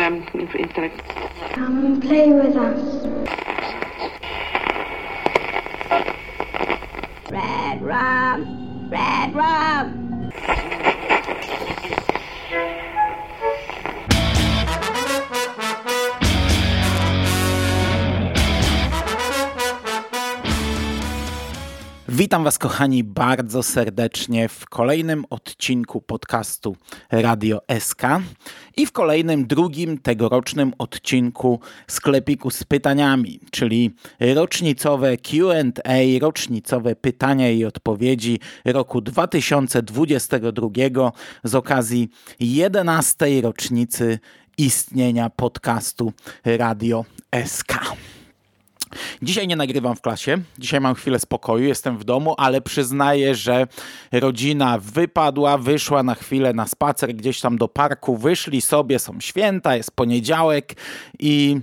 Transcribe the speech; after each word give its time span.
um, 0.00 0.26
instead 0.34 0.84
of 0.84 0.92
Come 1.52 1.84
and 1.84 2.02
play 2.02 2.30
with 2.30 2.56
us. 2.56 3.06
Red 7.30 7.82
rum, 7.82 8.88
red 8.90 9.34
rum. 9.34 10.09
Witam 22.12 22.44
Was, 22.44 22.58
kochani, 22.58 23.04
bardzo 23.04 23.62
serdecznie 23.62 24.48
w 24.48 24.66
kolejnym 24.66 25.24
odcinku 25.30 26.00
podcastu 26.00 26.76
Radio 27.10 27.60
SK 27.78 28.02
i 28.76 28.86
w 28.86 28.92
kolejnym, 28.92 29.46
drugim 29.46 29.98
tegorocznym 29.98 30.72
odcinku 30.78 31.60
sklepiku 31.86 32.50
z 32.50 32.64
pytaniami, 32.64 33.40
czyli 33.50 33.94
rocznicowe 34.34 35.16
QA, 35.16 35.92
rocznicowe 36.20 36.96
pytania 36.96 37.50
i 37.50 37.64
odpowiedzi 37.64 38.38
roku 38.64 39.00
2022 39.00 40.68
z 41.44 41.54
okazji 41.54 42.08
11. 42.40 43.26
rocznicy 43.42 44.18
istnienia 44.58 45.30
podcastu 45.30 46.12
Radio 46.44 47.04
SK. 47.46 47.78
Dzisiaj 49.22 49.48
nie 49.48 49.56
nagrywam 49.56 49.96
w 49.96 50.00
klasie, 50.00 50.38
dzisiaj 50.58 50.80
mam 50.80 50.94
chwilę 50.94 51.18
spokoju, 51.18 51.64
jestem 51.64 51.98
w 51.98 52.04
domu, 52.04 52.34
ale 52.38 52.60
przyznaję, 52.60 53.34
że 53.34 53.66
rodzina 54.12 54.78
wypadła, 54.78 55.58
wyszła 55.58 56.02
na 56.02 56.14
chwilę 56.14 56.52
na 56.52 56.66
spacer 56.66 57.14
gdzieś 57.14 57.40
tam 57.40 57.58
do 57.58 57.68
parku, 57.68 58.16
wyszli 58.16 58.60
sobie, 58.60 58.98
są 58.98 59.20
święta, 59.20 59.76
jest 59.76 59.90
poniedziałek 59.90 60.74
i 61.18 61.60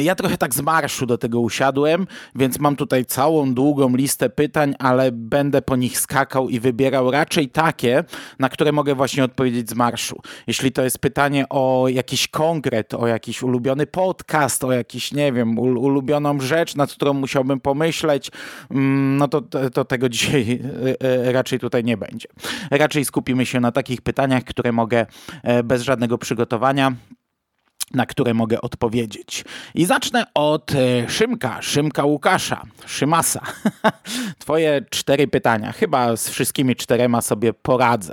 ja 0.00 0.14
trochę 0.14 0.38
tak 0.38 0.54
z 0.54 0.60
marszu 0.60 1.06
do 1.06 1.18
tego 1.18 1.40
usiadłem, 1.40 2.06
więc 2.34 2.58
mam 2.58 2.76
tutaj 2.76 3.04
całą 3.04 3.54
długą 3.54 3.96
listę 3.96 4.30
pytań, 4.30 4.74
ale 4.78 5.12
będę 5.12 5.62
po 5.62 5.76
nich 5.76 5.98
skakał 5.98 6.48
i 6.48 6.60
wybierał 6.60 7.10
raczej 7.10 7.48
takie, 7.48 8.04
na 8.38 8.48
które 8.48 8.72
mogę 8.72 8.94
właśnie 8.94 9.24
odpowiedzieć 9.24 9.70
z 9.70 9.74
marszu. 9.74 10.20
Jeśli 10.46 10.72
to 10.72 10.82
jest 10.82 10.98
pytanie 10.98 11.48
o 11.50 11.86
jakiś 11.88 12.28
konkret, 12.28 12.94
o 12.94 13.06
jakiś 13.06 13.42
ulubiony 13.42 13.86
podcast, 13.86 14.64
o 14.64 14.72
jakiś, 14.72 15.12
nie 15.12 15.32
wiem, 15.32 15.58
ulubioną 15.58 16.40
rzecz, 16.40 16.76
nad 16.76 16.92
którą 16.92 17.12
musiałbym 17.12 17.60
pomyśleć, 17.60 18.30
mm, 18.70 19.16
no 19.16 19.28
to, 19.28 19.42
to 19.72 19.84
tego 19.84 20.08
dzisiaj 20.08 20.60
e, 21.02 21.28
e, 21.28 21.32
raczej 21.32 21.58
tutaj 21.58 21.84
nie 21.84 21.96
będzie. 21.96 22.28
Raczej 22.70 23.04
skupimy 23.04 23.46
się 23.46 23.60
na 23.60 23.72
takich 23.72 24.00
pytaniach, 24.00 24.44
które 24.44 24.72
mogę 24.72 25.06
e, 25.42 25.62
bez 25.62 25.82
żadnego 25.82 26.18
przygotowania 26.18 26.92
na 27.94 28.06
które 28.06 28.34
mogę 28.34 28.60
odpowiedzieć. 28.60 29.44
I 29.74 29.84
zacznę 29.84 30.24
od 30.34 30.72
e, 30.74 31.08
Szymka, 31.08 31.62
Szymka 31.62 32.04
Łukasza, 32.04 32.62
Szymasa. 32.86 33.40
Twoje 34.38 34.84
cztery 34.90 35.28
pytania. 35.28 35.72
Chyba 35.72 36.16
z 36.16 36.28
wszystkimi 36.28 36.76
czterema 36.76 37.20
sobie 37.20 37.52
poradzę. 37.52 38.12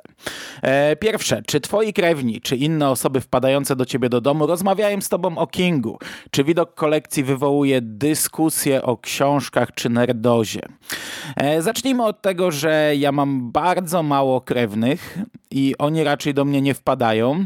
E, 0.61 0.95
pierwsze, 0.95 1.41
czy 1.47 1.59
twoi 1.59 1.93
krewni, 1.93 2.41
czy 2.41 2.55
inne 2.55 2.89
osoby 2.89 3.21
wpadające 3.21 3.75
do 3.75 3.85
ciebie 3.85 4.09
do 4.09 4.21
domu 4.21 4.47
rozmawiają 4.47 5.01
z 5.01 5.09
tobą 5.09 5.37
o 5.37 5.47
Kingu? 5.47 5.99
Czy 6.31 6.43
widok 6.43 6.73
kolekcji 6.73 7.23
wywołuje 7.23 7.81
dyskusję 7.81 8.81
o 8.81 8.97
książkach 8.97 9.73
czy 9.75 9.89
nerdozie? 9.89 10.61
E, 11.35 11.61
zacznijmy 11.61 12.05
od 12.05 12.21
tego, 12.21 12.51
że 12.51 12.93
ja 12.95 13.11
mam 13.11 13.51
bardzo 13.51 14.03
mało 14.03 14.41
krewnych 14.41 15.17
i 15.51 15.75
oni 15.77 16.03
raczej 16.03 16.33
do 16.33 16.45
mnie 16.45 16.61
nie 16.61 16.73
wpadają. 16.73 17.45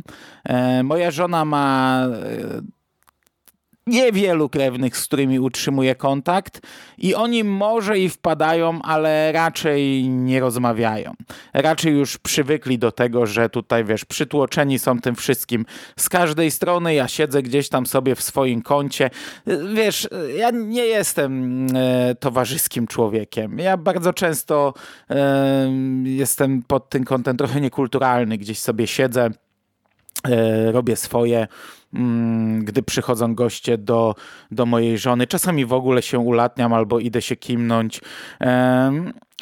Moja 0.84 1.12
żona 1.12 1.46
ma 1.46 2.06
niewielu 3.88 4.50
krewnych, 4.50 4.98
z 4.98 5.06
którymi 5.06 5.40
utrzymuję 5.40 5.96
kontakt 5.96 6.62
i 6.98 7.16
oni 7.16 7.44
może 7.44 8.00
i 8.00 8.10
wpadają, 8.10 8.82
ale 8.82 9.32
raczej 9.32 10.10
nie 10.10 10.40
rozmawiają. 10.40 11.14
Raczej 11.54 11.94
już 11.94 12.18
przywykli 12.18 12.80
do 12.80 12.92
tego, 12.92 13.26
że 13.26 13.50
tutaj, 13.50 13.86
wiesz, 13.86 14.06
przytłoczeni 14.06 14.80
są 14.80 15.00
tym 15.00 15.16
wszystkim 15.16 15.66
z 15.98 16.10
każdej 16.10 16.52
strony. 16.52 16.94
Ja 16.94 17.08
siedzę 17.08 17.42
gdzieś 17.42 17.70
tam 17.70 17.86
sobie 17.86 18.16
w 18.16 18.22
swoim 18.22 18.62
kącie. 18.62 19.10
Wiesz, 19.74 20.08
ja 20.38 20.52
nie 20.52 20.86
jestem 20.86 21.68
e, 21.76 22.16
towarzyskim 22.16 22.88
człowiekiem. 22.88 23.60
Ja 23.60 23.78
bardzo 23.78 24.14
często 24.14 24.74
e, 25.10 25.72
jestem 26.04 26.64
pod 26.68 26.90
tym 26.90 27.04
kątem 27.04 27.38
trochę 27.38 27.62
niekulturalny. 27.62 28.38
Gdzieś 28.38 28.60
sobie 28.60 28.88
siedzę, 28.88 29.30
e, 30.30 30.72
robię 30.72 30.96
swoje 30.96 31.48
gdy 32.60 32.84
przychodzą 32.84 33.36
goście 33.36 33.78
do, 33.78 34.16
do 34.52 34.66
mojej 34.66 34.98
żony. 34.98 35.28
Czasami 35.28 35.66
w 35.66 35.74
ogóle 35.74 36.02
się 36.02 36.20
ulatniam 36.20 36.74
albo 36.74 37.00
idę 37.00 37.22
się 37.22 37.36
kimnąć. 37.36 38.02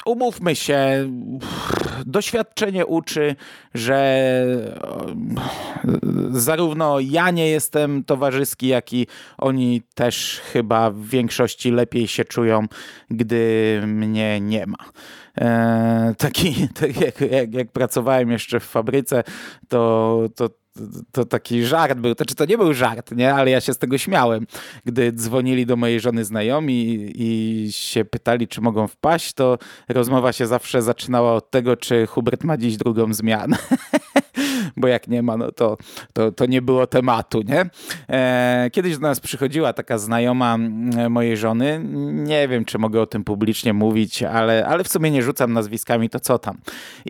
Umówmy 0.06 0.56
się, 0.56 1.10
doświadczenie 2.06 2.86
uczy, 2.86 3.36
że 3.74 4.44
zarówno 6.30 7.00
ja 7.00 7.30
nie 7.30 7.48
jestem 7.48 8.04
towarzyski, 8.04 8.68
jak 8.68 8.92
i 8.92 9.06
oni 9.38 9.82
też 9.94 10.40
chyba 10.52 10.90
w 10.90 11.00
większości 11.00 11.70
lepiej 11.70 12.08
się 12.08 12.24
czują, 12.24 12.66
gdy 13.10 13.82
mnie 13.86 14.40
nie 14.40 14.66
ma. 14.66 14.84
E, 15.38 16.14
taki, 16.18 16.54
tak 16.80 17.00
jak, 17.00 17.20
jak, 17.20 17.54
jak, 17.54 17.72
pracowałem 17.72 18.30
jeszcze 18.30 18.60
w 18.60 18.64
fabryce, 18.64 19.24
to, 19.68 20.18
to 20.36 20.48
to 21.12 21.24
taki 21.24 21.64
żart 21.64 21.98
był, 21.98 22.14
to 22.14 22.24
czy 22.24 22.34
to 22.34 22.44
nie 22.44 22.58
był 22.58 22.74
żart, 22.74 23.12
nie? 23.12 23.34
Ale 23.34 23.50
ja 23.50 23.60
się 23.60 23.74
z 23.74 23.78
tego 23.78 23.98
śmiałem. 23.98 24.46
Gdy 24.84 25.12
dzwonili 25.12 25.66
do 25.66 25.76
mojej 25.76 26.00
żony 26.00 26.24
znajomi 26.24 27.10
i 27.14 27.68
się 27.72 28.04
pytali, 28.04 28.48
czy 28.48 28.60
mogą 28.60 28.88
wpaść, 28.88 29.32
to 29.32 29.58
rozmowa 29.88 30.32
się 30.32 30.46
zawsze 30.46 30.82
zaczynała 30.82 31.34
od 31.34 31.50
tego, 31.50 31.76
czy 31.76 32.06
Hubert 32.06 32.44
ma 32.44 32.56
dziś 32.56 32.76
drugą 32.76 33.14
zmianę. 33.14 33.56
bo 34.76 34.88
jak 34.88 35.08
nie 35.08 35.22
ma, 35.22 35.36
no 35.36 35.52
to, 35.52 35.76
to, 36.12 36.32
to 36.32 36.46
nie 36.46 36.62
było 36.62 36.86
tematu, 36.86 37.42
nie? 37.42 37.66
E, 38.08 38.70
kiedyś 38.72 38.98
do 38.98 39.02
nas 39.02 39.20
przychodziła 39.20 39.72
taka 39.72 39.98
znajoma 39.98 40.58
mojej 41.10 41.36
żony, 41.36 41.80
nie 42.12 42.48
wiem, 42.48 42.64
czy 42.64 42.78
mogę 42.78 43.00
o 43.00 43.06
tym 43.06 43.24
publicznie 43.24 43.72
mówić, 43.72 44.22
ale, 44.22 44.66
ale 44.66 44.84
w 44.84 44.88
sumie 44.88 45.10
nie 45.10 45.22
rzucam 45.22 45.52
nazwiskami, 45.52 46.10
to 46.10 46.20
co 46.20 46.38
tam. 46.38 46.58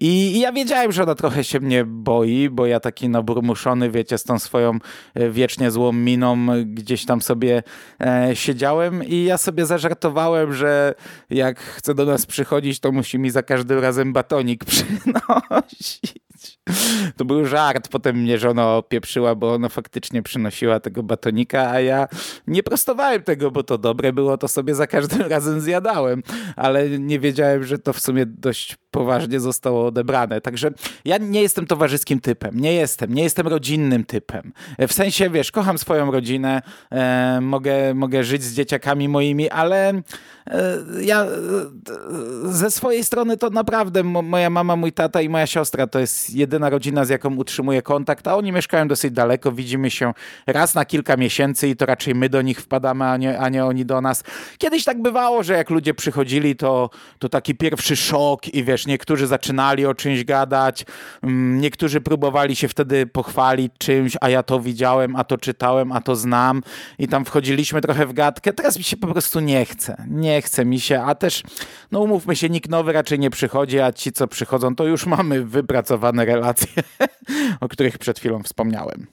I, 0.00 0.06
i 0.06 0.40
ja 0.40 0.52
wiedziałem, 0.52 0.92
że 0.92 1.02
ona 1.02 1.14
trochę 1.14 1.44
się 1.44 1.60
mnie 1.60 1.84
boi, 1.84 2.48
bo 2.50 2.66
ja 2.66 2.80
taki 2.80 3.08
naburmuszony, 3.08 3.90
wiecie, 3.90 4.18
z 4.18 4.24
tą 4.24 4.38
swoją 4.38 4.78
e, 5.14 5.30
wiecznie 5.30 5.70
złą 5.70 5.92
miną 5.92 6.46
gdzieś 6.64 7.04
tam 7.04 7.22
sobie 7.22 7.62
e, 8.00 8.30
siedziałem 8.36 9.04
i 9.04 9.24
ja 9.24 9.38
sobie 9.38 9.66
zażartowałem, 9.66 10.52
że 10.52 10.94
jak 11.30 11.60
chce 11.60 11.94
do 11.94 12.04
nas 12.04 12.26
przychodzić, 12.26 12.80
to 12.80 12.92
musi 12.92 13.18
mi 13.18 13.30
za 13.30 13.42
każdym 13.42 13.78
razem 13.78 14.12
batonik 14.12 14.64
przynosić. 14.70 16.21
To 17.16 17.24
był 17.24 17.46
żart, 17.46 17.88
potem 17.88 18.16
mnie 18.16 18.38
żona 18.38 18.76
opieprzyła, 18.76 19.34
bo 19.34 19.54
ona 19.54 19.68
faktycznie 19.68 20.22
przynosiła 20.22 20.80
tego 20.80 21.02
batonika, 21.02 21.70
a 21.70 21.80
ja 21.80 22.08
nie 22.46 22.62
prostowałem 22.62 23.22
tego, 23.22 23.50
bo 23.50 23.62
to 23.62 23.78
dobre 23.78 24.12
było, 24.12 24.38
to 24.38 24.48
sobie 24.48 24.74
za 24.74 24.86
każdym 24.86 25.22
razem 25.34 25.60
zjadałem, 25.60 26.22
ale 26.56 26.98
nie 26.98 27.18
wiedziałem, 27.18 27.64
że 27.64 27.78
to 27.78 27.92
w 27.92 28.00
sumie 28.00 28.26
dość 28.26 28.76
poważnie 28.90 29.40
zostało 29.40 29.86
odebrane. 29.86 30.40
Także 30.40 30.70
ja 31.04 31.18
nie 31.18 31.42
jestem 31.42 31.66
towarzyskim 31.66 32.20
typem, 32.20 32.60
nie 32.60 32.74
jestem, 32.74 33.14
nie 33.14 33.22
jestem 33.22 33.48
rodzinnym 33.48 34.04
typem. 34.04 34.52
W 34.88 34.92
sensie, 34.92 35.30
wiesz, 35.30 35.50
kocham 35.50 35.78
swoją 35.78 36.10
rodzinę, 36.10 36.62
e, 36.90 37.38
mogę, 37.42 37.94
mogę 37.94 38.24
żyć 38.24 38.42
z 38.42 38.54
dzieciakami 38.54 39.08
moimi, 39.08 39.50
ale 39.50 39.88
e, 39.88 40.02
ja 41.00 41.24
e, 41.24 41.28
ze 42.44 42.70
swojej 42.70 43.04
strony 43.04 43.36
to 43.36 43.50
naprawdę 43.50 44.02
moja 44.02 44.50
mama, 44.50 44.76
mój 44.76 44.92
tata 44.92 45.20
i 45.20 45.28
moja 45.28 45.46
siostra 45.46 45.86
to 45.86 45.98
jest 45.98 46.30
jedyna 46.52 46.70
rodzina, 46.70 47.04
z 47.04 47.08
jaką 47.08 47.36
utrzymuję 47.36 47.82
kontakt, 47.82 48.28
a 48.28 48.36
oni 48.36 48.52
mieszkają 48.52 48.88
dosyć 48.88 49.12
daleko, 49.12 49.52
widzimy 49.52 49.90
się 49.90 50.12
raz 50.46 50.74
na 50.74 50.84
kilka 50.84 51.16
miesięcy 51.16 51.68
i 51.68 51.76
to 51.76 51.86
raczej 51.86 52.14
my 52.14 52.28
do 52.28 52.42
nich 52.42 52.60
wpadamy, 52.60 53.04
a 53.04 53.16
nie, 53.16 53.38
a 53.38 53.48
nie 53.48 53.64
oni 53.64 53.84
do 53.84 54.00
nas. 54.00 54.24
Kiedyś 54.58 54.84
tak 54.84 55.02
bywało, 55.02 55.42
że 55.42 55.52
jak 55.52 55.70
ludzie 55.70 55.94
przychodzili, 55.94 56.56
to, 56.56 56.90
to 57.18 57.28
taki 57.28 57.54
pierwszy 57.54 57.96
szok 57.96 58.48
i 58.48 58.64
wiesz, 58.64 58.86
niektórzy 58.86 59.26
zaczynali 59.26 59.86
o 59.86 59.94
czymś 59.94 60.24
gadać, 60.24 60.84
mm, 61.22 61.60
niektórzy 61.60 62.00
próbowali 62.00 62.56
się 62.56 62.68
wtedy 62.68 63.06
pochwalić 63.06 63.72
czymś, 63.78 64.16
a 64.20 64.28
ja 64.28 64.42
to 64.42 64.60
widziałem, 64.60 65.16
a 65.16 65.24
to 65.24 65.38
czytałem, 65.38 65.92
a 65.92 66.00
to 66.00 66.16
znam 66.16 66.62
i 66.98 67.08
tam 67.08 67.24
wchodziliśmy 67.24 67.80
trochę 67.80 68.06
w 68.06 68.12
gadkę. 68.12 68.52
Teraz 68.52 68.78
mi 68.78 68.84
się 68.84 68.96
po 68.96 69.06
prostu 69.06 69.40
nie 69.40 69.64
chce. 69.64 70.04
Nie 70.08 70.42
chce 70.42 70.64
mi 70.64 70.80
się, 70.80 71.02
a 71.02 71.14
też, 71.14 71.42
no 71.92 72.00
umówmy 72.00 72.36
się, 72.36 72.48
nikt 72.48 72.70
nowy 72.70 72.92
raczej 72.92 73.18
nie 73.18 73.30
przychodzi, 73.30 73.80
a 73.80 73.92
ci, 73.92 74.12
co 74.12 74.26
przychodzą, 74.26 74.76
to 74.76 74.84
już 74.84 75.06
mamy 75.06 75.44
wypracowane 75.44 76.24
relacje, 76.24 76.41
o 77.60 77.68
których 77.68 77.98
przed 77.98 78.18
chwilą 78.18 78.42
wspomniałem. 78.42 79.06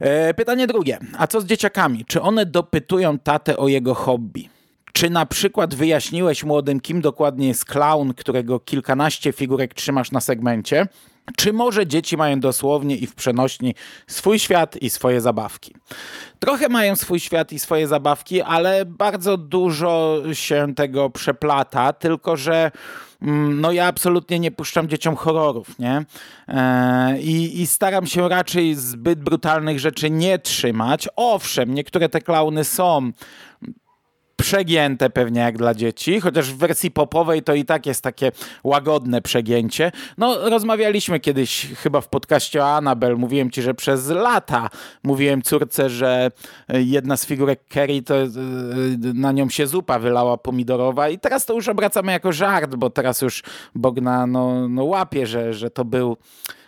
E, 0.00 0.34
pytanie 0.34 0.66
drugie. 0.66 0.98
A 1.18 1.26
co 1.26 1.40
z 1.40 1.44
dzieciakami? 1.44 2.04
Czy 2.04 2.22
one 2.22 2.46
dopytują 2.46 3.18
tatę 3.18 3.56
o 3.56 3.68
jego 3.68 3.94
hobby? 3.94 4.48
Czy 4.92 5.10
na 5.10 5.26
przykład 5.26 5.74
wyjaśniłeś 5.74 6.44
młodym, 6.44 6.80
kim 6.80 7.00
dokładnie 7.00 7.48
jest 7.48 7.64
clown, 7.64 8.14
którego 8.14 8.60
kilkanaście 8.60 9.32
figurek 9.32 9.74
trzymasz 9.74 10.10
na 10.12 10.20
segmencie? 10.20 10.86
Czy 11.36 11.52
może 11.52 11.86
dzieci 11.86 12.16
mają 12.16 12.40
dosłownie 12.40 12.96
i 12.96 13.06
w 13.06 13.14
przenośni 13.14 13.74
swój 14.06 14.38
świat 14.38 14.76
i 14.76 14.90
swoje 14.90 15.20
zabawki? 15.20 15.74
Trochę 16.38 16.68
mają 16.68 16.96
swój 16.96 17.20
świat 17.20 17.52
i 17.52 17.58
swoje 17.58 17.88
zabawki, 17.88 18.42
ale 18.42 18.84
bardzo 18.84 19.36
dużo 19.36 20.22
się 20.32 20.74
tego 20.74 21.10
przeplata, 21.10 21.92
tylko 21.92 22.36
że 22.36 22.70
mm, 23.22 23.60
no 23.60 23.72
ja 23.72 23.86
absolutnie 23.86 24.38
nie 24.38 24.50
puszczam 24.50 24.88
dzieciom 24.88 25.16
horrorów, 25.16 25.78
nie? 25.78 26.04
E, 26.48 27.18
I, 27.20 27.60
I, 27.60 27.66
staram 27.66 28.06
się 28.06 28.28
raczej 28.28 28.74
zbyt 28.74 29.20
brutalnych 29.20 29.80
rzeczy 29.80 30.10
nie 30.10 30.38
trzymać. 30.38 31.08
Owszem, 31.16 31.74
niektóre 31.74 32.08
te 32.08 32.20
klauny 32.20 32.64
są 32.64 33.12
przegięte 34.38 35.10
pewnie 35.10 35.40
jak 35.40 35.58
dla 35.58 35.74
dzieci, 35.74 36.20
chociaż 36.20 36.52
w 36.52 36.56
wersji 36.56 36.90
popowej 36.90 37.42
to 37.42 37.54
i 37.54 37.64
tak 37.64 37.86
jest 37.86 38.02
takie 38.02 38.32
łagodne 38.64 39.22
przegięcie. 39.22 39.92
No, 40.18 40.50
rozmawialiśmy 40.50 41.20
kiedyś 41.20 41.66
chyba 41.82 42.00
w 42.00 42.08
podcaście 42.08 42.62
o 42.62 42.76
Annabel, 42.76 43.16
mówiłem 43.16 43.50
ci, 43.50 43.62
że 43.62 43.74
przez 43.74 44.08
lata 44.08 44.70
mówiłem 45.02 45.42
córce, 45.42 45.90
że 45.90 46.30
jedna 46.68 47.16
z 47.16 47.26
figurek 47.26 47.60
Kerry 47.68 48.02
to 48.02 48.14
e, 48.16 48.26
na 49.14 49.32
nią 49.32 49.48
się 49.48 49.66
zupa 49.66 49.98
wylała 49.98 50.36
pomidorowa 50.36 51.08
i 51.08 51.18
teraz 51.18 51.46
to 51.46 51.54
już 51.54 51.68
obracamy 51.68 52.12
jako 52.12 52.32
żart, 52.32 52.74
bo 52.74 52.90
teraz 52.90 53.22
już 53.22 53.42
Bogna 53.74 54.26
no, 54.26 54.68
no 54.68 54.84
łapie, 54.84 55.26
że, 55.26 55.54
że 55.54 55.70
to 55.70 55.84
był 55.84 56.16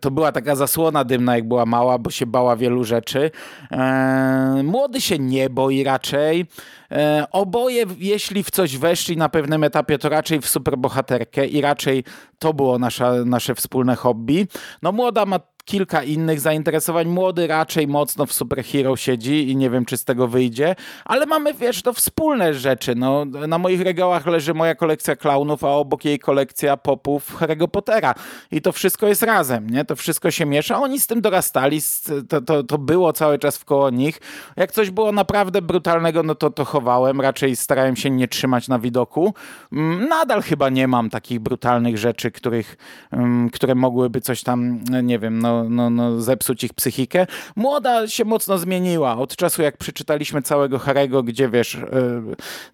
to 0.00 0.10
była 0.10 0.32
taka 0.32 0.56
zasłona 0.56 1.04
dymna, 1.04 1.36
jak 1.36 1.48
była 1.48 1.66
mała, 1.66 1.98
bo 1.98 2.10
się 2.10 2.26
bała 2.26 2.56
wielu 2.56 2.84
rzeczy. 2.84 3.30
E, 3.70 4.60
młody 4.64 5.00
się 5.00 5.18
nie 5.18 5.50
boi 5.50 5.84
raczej. 5.84 6.46
E, 6.92 7.26
oboje, 7.32 7.84
jeśli 7.98 8.42
w 8.42 8.50
coś 8.50 8.76
weszli 8.76 9.16
na 9.16 9.28
pewnym 9.28 9.64
etapie, 9.64 9.98
to 9.98 10.08
raczej 10.08 10.40
w 10.40 10.48
superbohaterkę 10.48 11.46
i 11.46 11.60
raczej 11.60 12.04
to 12.38 12.54
było 12.54 12.78
nasze 13.24 13.54
wspólne 13.54 13.96
hobby. 13.96 14.46
No 14.82 14.92
młoda 14.92 15.26
ma 15.26 15.40
kilka 15.68 16.02
innych 16.02 16.40
zainteresowań. 16.40 17.08
Młody 17.08 17.46
raczej 17.46 17.88
mocno 17.88 18.26
w 18.26 18.32
superhero 18.32 18.96
siedzi 18.96 19.50
i 19.50 19.56
nie 19.56 19.70
wiem, 19.70 19.84
czy 19.84 19.96
z 19.96 20.04
tego 20.04 20.28
wyjdzie, 20.28 20.76
ale 21.04 21.26
mamy, 21.26 21.54
wiesz, 21.54 21.82
to 21.82 21.92
wspólne 21.92 22.54
rzeczy. 22.54 22.94
No, 22.94 23.24
na 23.24 23.58
moich 23.58 23.80
regałach 23.80 24.26
leży 24.26 24.54
moja 24.54 24.74
kolekcja 24.74 25.16
klaunów, 25.16 25.64
a 25.64 25.68
obok 25.68 26.04
jej 26.04 26.18
kolekcja 26.18 26.76
popów 26.76 27.40
Harry'ego 27.40 27.68
Pottera. 27.68 28.14
I 28.50 28.62
to 28.62 28.72
wszystko 28.72 29.06
jest 29.06 29.22
razem, 29.22 29.70
nie? 29.70 29.84
To 29.84 29.96
wszystko 29.96 30.30
się 30.30 30.46
miesza. 30.46 30.78
Oni 30.78 31.00
z 31.00 31.06
tym 31.06 31.20
dorastali, 31.20 31.80
to, 32.28 32.40
to, 32.40 32.62
to 32.62 32.78
było 32.78 33.12
cały 33.12 33.38
czas 33.38 33.58
w 33.58 33.64
koło 33.64 33.90
nich. 33.90 34.20
Jak 34.56 34.72
coś 34.72 34.90
było 34.90 35.12
naprawdę 35.12 35.62
brutalnego, 35.62 36.22
no 36.22 36.34
to 36.34 36.50
to 36.50 36.64
chowałem. 36.64 37.20
Raczej 37.20 37.56
starałem 37.56 37.96
się 37.96 38.10
nie 38.10 38.28
trzymać 38.28 38.68
na 38.68 38.78
widoku. 38.78 39.34
Mm, 39.72 40.08
nadal 40.08 40.42
chyba 40.42 40.68
nie 40.68 40.88
mam 40.88 41.10
takich 41.10 41.40
brutalnych 41.40 41.98
rzeczy, 41.98 42.30
których, 42.30 42.76
mm, 43.10 43.50
które 43.50 43.74
mogłyby 43.74 44.20
coś 44.20 44.42
tam, 44.42 44.80
nie 45.02 45.18
wiem, 45.18 45.38
no 45.38 45.57
no, 45.64 45.90
no, 45.90 46.20
zepsuć 46.20 46.64
ich 46.64 46.74
psychikę. 46.74 47.26
Młoda 47.56 48.08
się 48.08 48.24
mocno 48.24 48.58
zmieniła 48.58 49.18
od 49.18 49.36
czasu, 49.36 49.62
jak 49.62 49.76
przeczytaliśmy 49.76 50.42
całego 50.42 50.78
Harego, 50.78 51.22
gdzie 51.22 51.48
wiesz, 51.48 51.78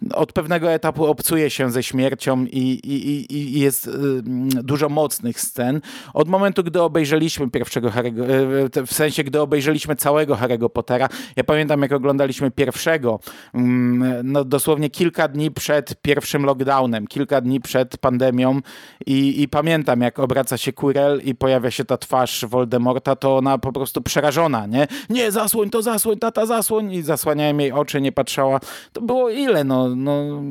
yy, 0.03 0.15
od 0.15 0.33
pewnego 0.33 0.71
etapu 0.71 1.07
obcuje 1.07 1.51
się 1.51 1.71
ze 1.71 1.83
śmiercią 1.83 2.45
i, 2.45 2.81
i, 2.85 3.37
i 3.37 3.61
jest 3.61 3.87
yy, 3.87 4.23
dużo 4.63 4.89
mocnych 4.89 5.41
scen. 5.41 5.81
Od 6.15 6.29
momentu, 6.29 6.65
gdy 6.65 6.83
obejrzeliśmy 6.83 7.51
pierwszego 7.51 7.91
Harego, 7.91 8.27
yy, 8.27 8.87
w 8.87 8.95
sensie, 8.95 9.25
gdy 9.25 9.41
obejrzeliśmy 9.41 9.97
całego 9.97 10.37
Harego 10.37 10.71
Pottera, 10.71 11.09
ja 11.37 11.45
pamiętam, 11.45 11.83
jak 11.83 11.93
oglądaliśmy 11.93 12.51
pierwszego, 12.51 13.21
mm, 13.55 14.33
no 14.33 14.45
dosłownie 14.45 14.91
kilka 14.91 15.29
dni 15.29 15.51
przed 15.51 16.03
pierwszym 16.03 16.45
lockdownem, 16.45 17.07
kilka 17.07 17.41
dni 17.41 17.61
przed 17.61 17.99
pandemią 17.99 18.61
i, 19.07 19.43
i 19.43 19.49
pamiętam, 19.49 20.01
jak 20.01 20.19
obraca 20.19 20.57
się 20.57 20.73
Quirrell 20.73 21.21
i 21.25 21.35
pojawia 21.35 21.71
się 21.71 21.85
ta 21.85 21.97
twarz 21.97 22.45
Voldemorta 22.45 22.74
Voldemorta, 22.75 23.17
to 23.17 23.37
ona 23.37 23.59
po 23.59 23.73
prostu 23.73 24.03
przerażona, 24.03 24.67
nie? 24.67 24.87
Nie, 25.11 25.33
zasłoń 25.33 25.71
to, 25.71 25.83
zasłoń, 25.83 26.19
tata, 26.19 26.47
zasłoń 26.47 26.93
i 26.93 27.03
zasłaniałem 27.03 27.61
jej 27.61 27.73
oczy, 27.73 28.01
nie 28.01 28.13
patrzała. 28.13 28.61
To 28.93 29.01
było 29.01 29.31
ile? 29.31 29.65
No, 29.65 29.97
no 29.97 30.43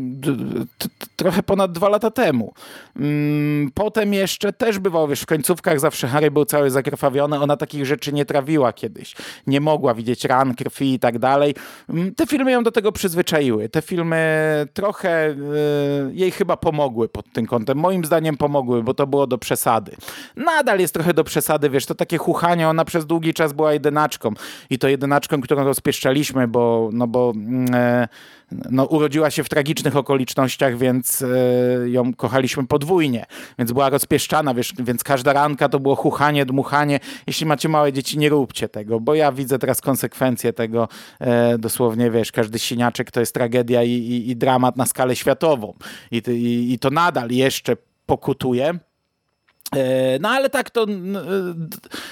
trochę 1.16 1.44
ponad 1.44 1.72
dwa 1.72 1.90
lata 1.90 2.12
temu. 2.12 2.54
Mm, 2.96 3.72
potem 3.74 4.14
jeszcze 4.14 4.54
też 4.54 4.80
bywało, 4.80 5.08
wiesz, 5.08 5.22
w 5.22 5.26
końcówkach 5.26 5.80
zawsze 5.80 6.08
Harry 6.08 6.32
był 6.32 6.46
cały 6.46 6.72
zakrwawiony, 6.72 7.40
ona 7.40 7.58
takich 7.58 7.86
rzeczy 7.86 8.14
nie 8.14 8.26
trawiła 8.26 8.74
kiedyś. 8.74 9.16
Nie 9.48 9.62
mogła 9.62 9.94
widzieć 9.94 10.26
ran, 10.26 10.56
krwi 10.56 10.94
i 10.94 11.00
tak 11.00 11.20
dalej. 11.20 11.56
Mm, 11.90 12.16
te 12.16 12.28
filmy 12.28 12.52
ją 12.52 12.64
do 12.64 12.72
tego 12.72 12.92
przyzwyczaiły. 12.92 13.70
Te 13.70 13.82
filmy 13.82 14.24
trochę 14.74 15.30
y, 15.30 15.36
jej 16.14 16.32
chyba 16.32 16.58
pomogły 16.58 17.10
pod 17.10 17.34
tym 17.34 17.46
kątem. 17.46 17.78
Moim 17.78 18.06
zdaniem 18.06 18.38
pomogły, 18.38 18.84
bo 18.84 18.94
to 18.94 19.08
było 19.08 19.28
do 19.28 19.38
przesady. 19.38 19.96
Nadal 20.36 20.80
jest 20.80 20.94
trochę 20.94 21.14
do 21.14 21.24
przesady, 21.24 21.70
wiesz, 21.70 21.86
to 21.86 21.96
takie 21.96 22.03
takie 22.04 22.18
chuchanie, 22.18 22.70
ona 22.70 22.86
przez 22.86 23.06
długi 23.06 23.34
czas 23.34 23.54
była 23.54 23.74
jedynaczką 23.74 24.34
i 24.70 24.80
to 24.80 24.88
jedynaczką, 24.88 25.42
którą 25.42 25.64
rozpieszczaliśmy, 25.64 26.48
bo, 26.48 26.90
no 26.94 27.08
bo 27.08 27.34
mm, 27.36 27.66
e, 27.74 28.08
no, 28.72 28.86
urodziła 28.86 29.32
się 29.32 29.44
w 29.44 29.50
tragicznych 29.50 29.96
okolicznościach, 29.96 30.78
więc 30.78 31.22
e, 31.22 31.90
ją 31.90 32.14
kochaliśmy 32.14 32.68
podwójnie, 32.68 33.26
więc 33.60 33.72
była 33.72 33.90
rozpieszczana, 33.90 34.54
wiesz, 34.54 34.74
więc 34.80 35.04
każda 35.04 35.34
ranka 35.34 35.70
to 35.70 35.80
było 35.80 35.96
chuchanie, 35.96 36.46
dmuchanie. 36.46 37.00
Jeśli 37.28 37.46
macie 37.46 37.70
małe 37.70 37.94
dzieci, 37.94 38.18
nie 38.18 38.30
róbcie 38.30 38.70
tego, 38.70 39.00
bo 39.00 39.16
ja 39.16 39.32
widzę 39.32 39.60
teraz 39.60 39.82
konsekwencje 39.82 40.54
tego, 40.54 40.88
e, 41.20 41.58
dosłownie, 41.58 42.12
wiesz, 42.12 42.32
każdy 42.32 42.60
siniaczek 42.60 43.12
to 43.12 43.20
jest 43.20 43.34
tragedia 43.34 43.84
i, 43.84 43.92
i, 43.92 44.30
i 44.30 44.36
dramat 44.36 44.78
na 44.78 44.86
skalę 44.86 45.16
światową 45.16 45.74
i, 46.12 46.18
i, 46.28 46.74
i 46.74 46.80
to 46.80 46.90
nadal 46.90 47.30
jeszcze 47.30 47.78
pokutuje. 48.06 48.80
E, 49.76 50.20
no 50.20 50.30
ale 50.30 50.50
tak 50.50 50.70
to 50.70 50.84
e, 50.84 50.88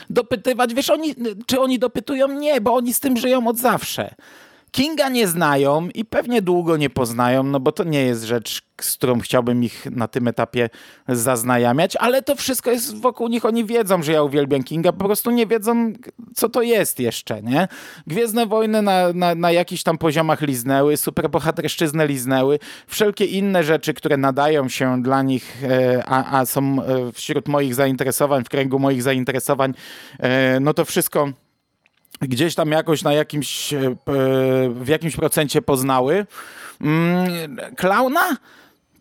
dopytywać, 0.10 0.74
wiesz, 0.74 0.90
oni, 0.90 1.16
czy 1.46 1.60
oni 1.60 1.80
dopytują? 1.80 2.28
Nie, 2.28 2.62
bo 2.62 2.76
oni 2.76 2.94
z 2.94 3.00
tym 3.00 3.18
żyją 3.18 3.48
od 3.48 3.58
zawsze. 3.58 4.16
Kinga 4.72 5.10
nie 5.10 5.28
znają 5.28 5.90
i 5.96 6.06
pewnie 6.06 6.42
długo 6.42 6.78
nie 6.78 6.90
poznają, 6.90 7.44
no 7.44 7.60
bo 7.60 7.72
to 7.72 7.84
nie 7.84 8.04
jest 8.04 8.24
rzecz, 8.24 8.62
z 8.82 8.94
którą 8.94 9.20
chciałbym 9.20 9.64
ich 9.64 9.86
na 9.92 10.08
tym 10.08 10.28
etapie 10.28 10.70
zaznajamiać, 11.08 11.96
ale 11.96 12.22
to 12.22 12.36
wszystko 12.36 12.72
jest 12.72 13.02
wokół 13.02 13.28
nich, 13.28 13.46
oni 13.46 13.66
wiedzą, 13.66 14.04
że 14.04 14.12
ja 14.12 14.24
uwielbiam 14.24 14.64
Kinga, 14.64 14.94
po 14.94 15.06
prostu 15.06 15.32
nie 15.32 15.48
wiedzą, 15.48 15.94
co 16.36 16.50
to 16.50 16.62
jest 16.62 17.00
jeszcze, 17.00 17.42
nie? 17.42 17.68
Gwiezdne 18.08 18.46
Wojny 18.46 18.82
na, 18.82 19.14
na, 19.14 19.36
na 19.36 19.52
jakichś 19.52 19.84
tam 19.84 19.98
poziomach 19.98 20.42
liznęły, 20.42 20.98
superbohaterszczyznę 20.98 22.08
liznęły, 22.08 22.60
wszelkie 22.88 23.26
inne 23.26 23.64
rzeczy, 23.64 23.94
które 23.94 24.18
nadają 24.18 24.70
się 24.70 25.02
dla 25.02 25.22
nich, 25.22 25.64
e, 25.64 26.04
a, 26.06 26.40
a 26.40 26.46
są 26.46 26.84
e, 26.84 27.12
wśród 27.12 27.48
moich 27.48 27.76
zainteresowań, 27.76 28.44
w 28.44 28.50
kręgu 28.50 28.80
moich 28.80 29.04
zainteresowań, 29.04 29.74
no 30.62 30.74
to 30.74 30.86
wszystko 30.86 31.28
gdzieś 32.22 32.56
tam 32.56 32.72
jakoś 32.72 33.04
na 33.04 33.14
jakimś, 33.14 33.74
e, 33.74 33.96
w 34.70 34.88
jakimś 34.88 35.16
procencie 35.16 35.62
poznały. 35.62 36.26
Mm, 36.82 37.58
klauna? 37.76 38.38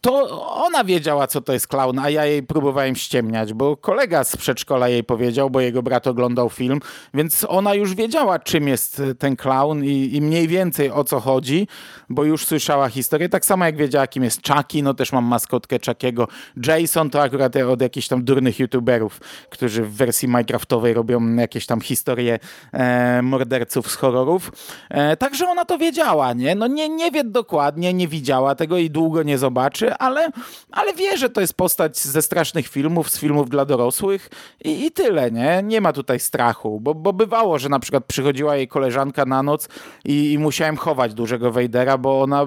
To 0.00 0.44
ona 0.54 0.84
wiedziała, 0.84 1.26
co 1.26 1.40
to 1.40 1.52
jest 1.52 1.68
klaun, 1.68 1.98
a 1.98 2.10
ja 2.10 2.26
jej 2.26 2.42
próbowałem 2.42 2.96
ściemniać, 2.96 3.52
bo 3.52 3.76
kolega 3.76 4.24
z 4.24 4.36
przedszkola 4.36 4.88
jej 4.88 5.04
powiedział, 5.04 5.50
bo 5.50 5.60
jego 5.60 5.82
brat 5.82 6.06
oglądał 6.06 6.50
film, 6.50 6.80
więc 7.14 7.46
ona 7.48 7.74
już 7.74 7.94
wiedziała, 7.94 8.38
czym 8.38 8.68
jest 8.68 9.02
ten 9.18 9.36
klaun 9.36 9.84
i, 9.84 10.10
i 10.12 10.20
mniej 10.20 10.48
więcej 10.48 10.90
o 10.90 11.04
co 11.04 11.20
chodzi, 11.20 11.68
bo 12.08 12.24
już 12.24 12.46
słyszała 12.46 12.88
historię. 12.88 13.28
Tak 13.28 13.44
samo 13.44 13.64
jak 13.64 13.76
wiedziała, 13.76 14.06
kim 14.06 14.24
jest 14.24 14.48
Chucky, 14.48 14.82
no 14.82 14.94
też 14.94 15.12
mam 15.12 15.24
maskotkę 15.24 15.76
Chuckiego. 15.86 16.28
Jason 16.66 17.10
to 17.10 17.22
akurat 17.22 17.56
od 17.56 17.80
jakichś 17.80 18.08
tam 18.08 18.24
durnych 18.24 18.58
youtuberów, 18.58 19.20
którzy 19.50 19.82
w 19.82 19.92
wersji 19.92 20.28
minecraftowej 20.28 20.94
robią 20.94 21.34
jakieś 21.34 21.66
tam 21.66 21.80
historie 21.80 22.38
e, 22.72 23.22
morderców 23.22 23.90
z 23.90 23.94
horrorów. 23.94 24.52
E, 24.90 25.16
także 25.16 25.48
ona 25.48 25.64
to 25.64 25.78
wiedziała, 25.78 26.32
nie? 26.32 26.54
No 26.54 26.66
nie, 26.66 26.88
nie 26.88 27.10
wie 27.10 27.24
dokładnie, 27.24 27.94
nie 27.94 28.08
widziała 28.08 28.54
tego 28.54 28.78
i 28.78 28.90
długo 28.90 29.22
nie 29.22 29.38
zobaczy, 29.38 29.89
ale, 29.98 30.30
ale 30.70 30.94
wie, 30.94 31.18
że 31.18 31.30
to 31.30 31.40
jest 31.40 31.54
postać 31.54 31.98
ze 31.98 32.22
strasznych 32.22 32.68
filmów, 32.68 33.10
z 33.10 33.18
filmów 33.18 33.50
dla 33.50 33.64
dorosłych 33.64 34.30
i, 34.64 34.86
i 34.86 34.90
tyle, 34.90 35.30
nie? 35.30 35.62
Nie 35.64 35.80
ma 35.80 35.92
tutaj 35.92 36.20
strachu, 36.20 36.80
bo, 36.80 36.94
bo 36.94 37.12
bywało, 37.12 37.58
że 37.58 37.68
na 37.68 37.80
przykład 37.80 38.04
przychodziła 38.04 38.56
jej 38.56 38.68
koleżanka 38.68 39.24
na 39.24 39.42
noc 39.42 39.68
i, 40.04 40.32
i 40.32 40.38
musiałem 40.38 40.76
chować 40.76 41.14
dużego 41.14 41.50
Wejdera, 41.50 41.98
bo 41.98 42.22
ona 42.22 42.46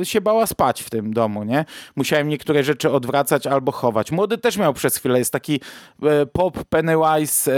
y, 0.00 0.04
się 0.04 0.20
bała 0.20 0.46
spać 0.46 0.82
w 0.82 0.90
tym 0.90 1.12
domu, 1.12 1.44
nie? 1.44 1.64
Musiałem 1.96 2.28
niektóre 2.28 2.64
rzeczy 2.64 2.90
odwracać 2.90 3.46
albo 3.46 3.72
chować. 3.72 4.12
Młody 4.12 4.38
też 4.38 4.56
miał 4.56 4.74
przez 4.74 4.96
chwilę, 4.96 5.18
jest 5.18 5.32
taki 5.32 5.60
y, 6.02 6.26
pop 6.26 6.64
Pennywise 6.64 7.50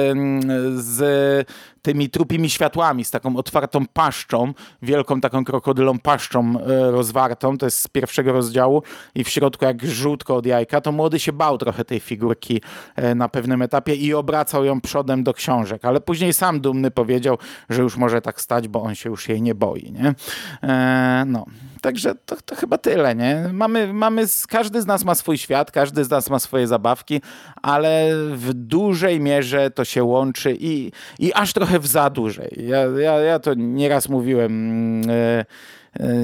z 0.76 1.48
tymi 1.84 2.10
trupimi 2.10 2.50
światłami, 2.50 3.04
z 3.04 3.10
taką 3.10 3.36
otwartą 3.36 3.86
paszczą, 3.86 4.54
wielką 4.82 5.20
taką 5.20 5.44
krokodylą 5.44 5.98
paszczą 5.98 6.60
e, 6.60 6.90
rozwartą, 6.90 7.58
to 7.58 7.66
jest 7.66 7.78
z 7.78 7.88
pierwszego 7.88 8.32
rozdziału 8.32 8.82
i 9.14 9.24
w 9.24 9.28
środku 9.28 9.64
jak 9.64 9.86
żółtko 9.86 10.36
od 10.36 10.46
jajka, 10.46 10.80
to 10.80 10.92
młody 10.92 11.18
się 11.18 11.32
bał 11.32 11.58
trochę 11.58 11.84
tej 11.84 12.00
figurki 12.00 12.60
e, 12.96 13.14
na 13.14 13.28
pewnym 13.28 13.62
etapie 13.62 13.94
i 13.94 14.14
obracał 14.14 14.64
ją 14.64 14.80
przodem 14.80 15.24
do 15.24 15.34
książek, 15.34 15.84
ale 15.84 16.00
później 16.00 16.32
sam 16.32 16.60
dumny 16.60 16.90
powiedział, 16.90 17.38
że 17.70 17.82
już 17.82 17.96
może 17.96 18.20
tak 18.20 18.40
stać, 18.40 18.68
bo 18.68 18.82
on 18.82 18.94
się 18.94 19.10
już 19.10 19.28
jej 19.28 19.42
nie 19.42 19.54
boi, 19.54 19.92
nie? 19.92 20.14
E, 20.62 21.24
no, 21.26 21.46
także 21.80 22.14
to, 22.14 22.36
to 22.44 22.56
chyba 22.56 22.78
tyle, 22.78 23.14
nie? 23.14 23.50
Mamy, 23.52 23.92
mamy, 23.92 24.24
każdy 24.48 24.82
z 24.82 24.86
nas 24.86 25.04
ma 25.04 25.14
swój 25.14 25.38
świat, 25.38 25.70
każdy 25.70 26.04
z 26.04 26.10
nas 26.10 26.30
ma 26.30 26.38
swoje 26.38 26.66
zabawki, 26.66 27.20
ale 27.62 28.10
w 28.30 28.54
dużej 28.54 29.20
mierze 29.20 29.70
to 29.70 29.84
się 29.84 30.04
łączy 30.04 30.56
i, 30.60 30.92
i 31.18 31.32
aż 31.32 31.52
trochę 31.52 31.73
w 31.78 31.86
za 31.86 32.10
dużej. 32.10 32.50
Ja, 32.56 32.78
ja, 32.78 33.12
ja 33.18 33.38
to 33.38 33.54
nieraz 33.54 34.08
mówiłem. 34.08 35.02
Yy, 35.02 35.44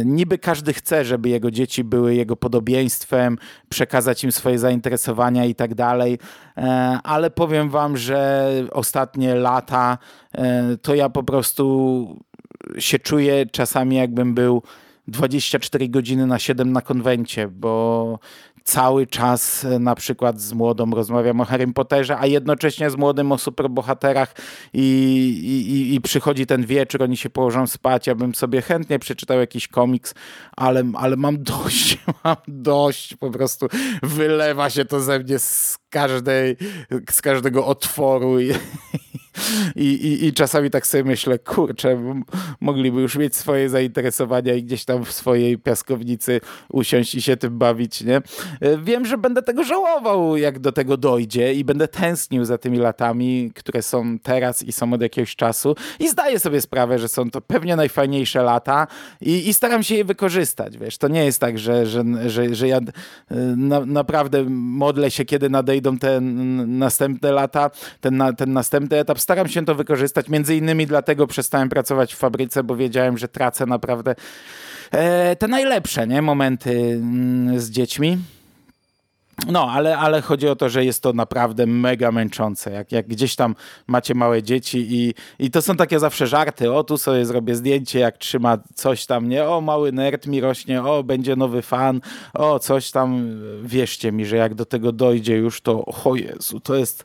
Niby 0.04 0.38
każdy 0.38 0.72
chce, 0.72 1.04
żeby 1.04 1.28
jego 1.28 1.50
dzieci 1.50 1.84
były 1.84 2.14
jego 2.14 2.36
podobieństwem, 2.36 3.38
przekazać 3.68 4.24
im 4.24 4.32
swoje 4.32 4.58
zainteresowania 4.58 5.44
i 5.44 5.54
tak 5.54 5.74
dalej, 5.74 6.18
e, 6.56 6.62
ale 7.04 7.30
powiem 7.30 7.70
wam, 7.70 7.96
że 7.96 8.50
ostatnie 8.70 9.34
lata 9.34 9.98
to 10.82 10.94
ja 10.94 11.08
po 11.08 11.22
prostu 11.22 12.16
się 12.78 12.98
czuję 12.98 13.46
czasami 13.46 13.96
jakbym 13.96 14.34
był 14.34 14.62
24 15.08 15.88
godziny 15.88 16.26
na 16.26 16.38
7 16.38 16.72
na 16.72 16.80
konwencie, 16.80 17.48
bo 17.48 18.18
cały 18.70 19.06
czas 19.06 19.64
e, 19.64 19.78
na 19.78 19.94
przykład 19.94 20.40
z 20.40 20.52
młodą 20.52 20.90
rozmawiam 20.90 21.40
o 21.40 21.44
Harry 21.44 21.72
Potterze, 21.72 22.18
a 22.18 22.26
jednocześnie 22.26 22.90
z 22.90 22.96
młodym 22.96 23.32
o 23.32 23.38
superbohaterach 23.38 24.34
i, 24.72 24.82
i, 25.68 25.94
i 25.94 26.00
przychodzi 26.00 26.46
ten 26.46 26.66
wieczór, 26.66 27.02
oni 27.02 27.16
się 27.16 27.30
położą 27.30 27.66
spać, 27.66 28.06
ja 28.06 28.14
bym 28.14 28.34
sobie 28.34 28.62
chętnie 28.62 28.98
przeczytał 28.98 29.38
jakiś 29.38 29.68
komiks, 29.68 30.14
ale, 30.56 30.92
ale 30.94 31.16
mam 31.16 31.42
dość, 31.52 31.98
mam 32.24 32.36
dość, 32.48 33.16
po 33.16 33.30
prostu 33.30 33.66
wylewa 34.02 34.70
się 34.70 34.84
to 34.84 35.00
ze 35.00 35.18
mnie 35.18 35.38
z 35.38 35.78
każdej, 35.90 36.56
z 37.10 37.22
każdego 37.22 37.66
otworu 37.66 38.40
i, 38.40 38.52
i, 39.76 39.84
i, 39.84 40.26
I, 40.26 40.32
czasami 40.32 40.70
tak 40.70 40.86
sobie 40.86 41.04
myślę, 41.04 41.38
kurczę, 41.38 42.22
mogliby 42.60 43.00
już 43.00 43.16
mieć 43.16 43.36
swoje 43.36 43.68
zainteresowania 43.68 44.54
i 44.54 44.62
gdzieś 44.62 44.84
tam 44.84 45.04
w 45.04 45.12
swojej 45.12 45.58
piaskownicy 45.58 46.40
usiąść 46.68 47.14
i 47.14 47.22
się 47.22 47.36
tym 47.36 47.58
bawić, 47.58 48.04
nie? 48.04 48.22
Wiem, 48.82 49.06
że 49.06 49.18
będę 49.18 49.42
tego 49.42 49.64
żałował, 49.64 50.36
jak 50.36 50.58
do 50.58 50.72
tego 50.72 50.96
dojdzie 50.96 51.54
i 51.54 51.64
będę 51.64 51.88
tęsknił 51.88 52.44
za 52.44 52.58
tymi 52.58 52.78
latami, 52.78 53.52
które 53.54 53.82
są 53.82 54.18
teraz 54.18 54.62
i 54.62 54.72
są 54.72 54.92
od 54.92 55.02
jakiegoś 55.02 55.36
czasu 55.36 55.76
i 55.98 56.08
zdaję 56.08 56.38
sobie 56.38 56.60
sprawę, 56.60 56.98
że 56.98 57.08
są 57.08 57.30
to 57.30 57.40
pewnie 57.40 57.76
najfajniejsze 57.76 58.42
lata 58.42 58.86
i, 59.20 59.48
i 59.48 59.54
staram 59.54 59.82
się 59.82 59.94
je 59.94 60.04
wykorzystać, 60.04 60.78
wiesz, 60.78 60.98
to 60.98 61.08
nie 61.08 61.24
jest 61.24 61.40
tak, 61.40 61.58
że, 61.58 61.86
że, 61.86 62.04
że, 62.26 62.54
że 62.54 62.68
ja 62.68 62.76
e, 62.76 62.82
na, 63.56 63.80
naprawdę 63.80 64.44
modlę 64.50 65.10
się, 65.10 65.24
kiedy 65.24 65.50
nadejdą 65.50 65.98
te 65.98 66.20
następne 66.20 67.32
lata, 67.32 67.70
ten, 68.00 68.22
ten 68.36 68.52
następny 68.52 68.98
etap 68.98 69.20
staram 69.30 69.48
się 69.48 69.64
to 69.64 69.74
wykorzystać. 69.74 70.28
Między 70.28 70.56
innymi 70.56 70.86
dlatego 70.86 71.26
przestałem 71.26 71.68
pracować 71.68 72.14
w 72.14 72.16
fabryce, 72.16 72.64
bo 72.64 72.76
wiedziałem, 72.76 73.18
że 73.18 73.28
tracę 73.28 73.66
naprawdę 73.66 74.14
e, 74.90 75.36
te 75.36 75.48
najlepsze 75.48 76.06
nie? 76.06 76.22
momenty 76.22 76.70
mm, 76.70 77.60
z 77.60 77.70
dziećmi. 77.70 78.18
No, 79.48 79.70
ale, 79.70 79.98
ale 79.98 80.22
chodzi 80.22 80.48
o 80.48 80.56
to, 80.56 80.68
że 80.68 80.84
jest 80.84 81.02
to 81.02 81.12
naprawdę 81.12 81.66
mega 81.66 82.12
męczące. 82.12 82.70
Jak, 82.70 82.92
jak 82.92 83.06
gdzieś 83.06 83.36
tam 83.36 83.54
macie 83.86 84.14
małe 84.14 84.42
dzieci 84.42 84.86
i, 84.90 85.14
i 85.38 85.50
to 85.50 85.62
są 85.62 85.76
takie 85.76 85.98
zawsze 85.98 86.26
żarty. 86.26 86.72
O, 86.72 86.84
tu 86.84 86.98
sobie 86.98 87.26
zrobię 87.26 87.54
zdjęcie, 87.54 87.98
jak 87.98 88.18
trzyma 88.18 88.58
coś 88.74 89.06
tam, 89.06 89.28
nie? 89.28 89.48
O, 89.48 89.60
mały 89.60 89.92
nerd 89.92 90.26
mi 90.26 90.40
rośnie, 90.40 90.82
o, 90.82 91.04
będzie 91.04 91.36
nowy 91.36 91.62
fan, 91.62 92.00
o, 92.34 92.58
coś 92.58 92.90
tam. 92.90 93.40
Wierzcie 93.62 94.12
mi, 94.12 94.26
że 94.26 94.36
jak 94.36 94.54
do 94.54 94.64
tego 94.64 94.92
dojdzie 94.92 95.36
już, 95.36 95.60
to 95.60 95.84
o 96.04 96.14
Jezu, 96.14 96.60
to 96.60 96.74
jest 96.74 97.04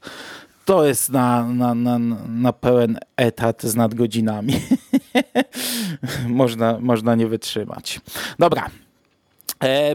to 0.65 0.85
jest 0.85 1.09
na, 1.09 1.47
na, 1.47 1.75
na, 1.75 1.99
na 2.27 2.53
pełen 2.53 2.99
etat 3.17 3.63
z 3.63 3.75
nadgodzinami. 3.75 4.53
można, 6.27 6.79
można 6.79 7.15
nie 7.15 7.27
wytrzymać. 7.27 8.01
Dobra, 8.39 8.69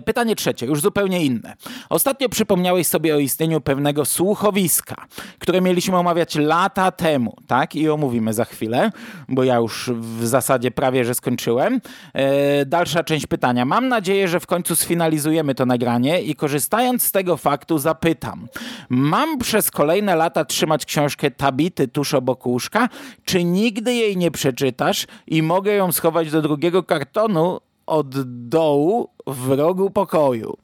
pytanie 0.04 0.36
trzecie, 0.36 0.66
już 0.66 0.80
zupełnie 0.80 1.24
inne. 1.24 1.56
Ostatnio 1.88 2.28
przypomniałeś 2.28 2.86
sobie 2.86 3.14
o 3.14 3.18
istnieniu 3.18 3.60
pewnego 3.60 4.04
słuchowiska, 4.04 5.06
które 5.38 5.60
mieliśmy 5.60 5.96
omawiać 5.96 6.34
lata 6.34 6.90
temu, 6.90 7.36
tak? 7.46 7.76
I 7.76 7.88
omówimy 7.88 8.32
za 8.32 8.44
chwilę, 8.44 8.90
bo 9.28 9.44
ja 9.44 9.56
już 9.56 9.90
w 9.94 10.26
zasadzie 10.26 10.70
prawie, 10.70 11.04
że 11.04 11.14
skończyłem. 11.14 11.80
E, 12.12 12.66
dalsza 12.66 13.04
część 13.04 13.26
pytania. 13.26 13.64
Mam 13.64 13.88
nadzieję, 13.88 14.28
że 14.28 14.40
w 14.40 14.46
końcu 14.46 14.76
sfinalizujemy 14.76 15.54
to 15.54 15.66
nagranie 15.66 16.22
i 16.22 16.34
korzystając 16.34 17.02
z 17.02 17.12
tego 17.12 17.36
faktu 17.36 17.78
zapytam. 17.78 18.48
Mam 18.88 19.38
przez 19.38 19.70
kolejne 19.70 20.16
lata 20.16 20.44
trzymać 20.44 20.84
książkę 20.84 21.30
Tabity 21.30 21.88
tuż 21.88 22.14
obok 22.14 22.46
łóżka, 22.46 22.88
czy 23.24 23.44
nigdy 23.44 23.94
jej 23.94 24.16
nie 24.16 24.30
przeczytasz 24.30 25.06
i 25.26 25.42
mogę 25.42 25.72
ją 25.72 25.92
schować 25.92 26.30
do 26.30 26.42
drugiego 26.42 26.82
kartonu 26.82 27.60
od 27.90 28.08
dołu 28.48 29.08
w 29.26 29.50
rogu 29.50 29.90
pokoju. 29.90 30.56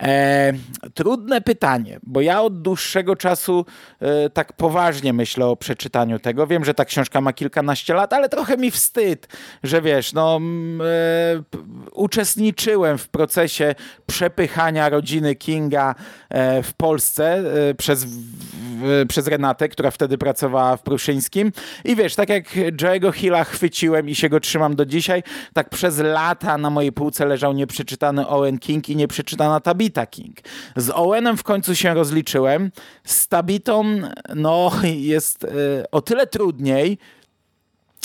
E, 0.00 0.52
trudne 0.94 1.40
pytanie, 1.40 1.98
bo 2.02 2.20
ja 2.20 2.42
od 2.42 2.62
dłuższego 2.62 3.16
czasu 3.16 3.66
e, 4.00 4.30
tak 4.30 4.52
poważnie 4.52 5.12
myślę 5.12 5.46
o 5.46 5.56
przeczytaniu 5.56 6.18
tego. 6.18 6.46
Wiem, 6.46 6.64
że 6.64 6.74
ta 6.74 6.84
książka 6.84 7.20
ma 7.20 7.32
kilkanaście 7.32 7.94
lat, 7.94 8.12
ale 8.12 8.28
trochę 8.28 8.56
mi 8.56 8.70
wstyd, 8.70 9.28
że 9.62 9.82
wiesz, 9.82 10.12
no 10.12 10.40
e, 10.80 11.42
uczestniczyłem 11.92 12.98
w 12.98 13.08
procesie 13.08 13.74
przepychania 14.06 14.88
rodziny 14.88 15.34
Kinga 15.34 15.94
e, 16.28 16.62
w 16.62 16.72
Polsce 16.72 17.42
e, 17.70 17.74
przez, 17.74 18.06
przez 19.08 19.26
Renatę, 19.26 19.68
która 19.68 19.90
wtedy 19.90 20.18
pracowała 20.18 20.76
w 20.76 20.82
Pruszyńskim 20.82 21.52
i 21.84 21.96
wiesz, 21.96 22.14
tak 22.14 22.28
jak 22.28 22.48
Joe'ego 22.54 23.12
Hilla 23.12 23.44
chwyciłem 23.44 24.08
i 24.08 24.14
się 24.14 24.28
go 24.28 24.40
trzymam 24.40 24.76
do 24.76 24.86
dzisiaj, 24.86 25.22
tak 25.52 25.70
przez 25.70 25.98
lata 25.98 26.58
na 26.58 26.70
mojej 26.70 26.92
półce 26.92 27.26
leżał 27.26 27.52
nieprzeczytany 27.52 28.28
Owen 28.28 28.58
King 28.58 28.88
i 28.88 28.96
nieprzeczytana 28.96 29.60
Tabita 29.60 30.06
King. 30.06 30.36
Z 30.76 30.90
Owenem 30.90 31.36
w 31.36 31.42
końcu 31.42 31.74
się 31.74 31.94
rozliczyłem. 31.94 32.70
Z 33.04 33.28
Tabitą, 33.28 33.84
no, 34.34 34.72
jest 34.84 35.44
y, 35.44 35.48
o 35.90 36.02
tyle 36.02 36.26
trudniej, 36.26 36.98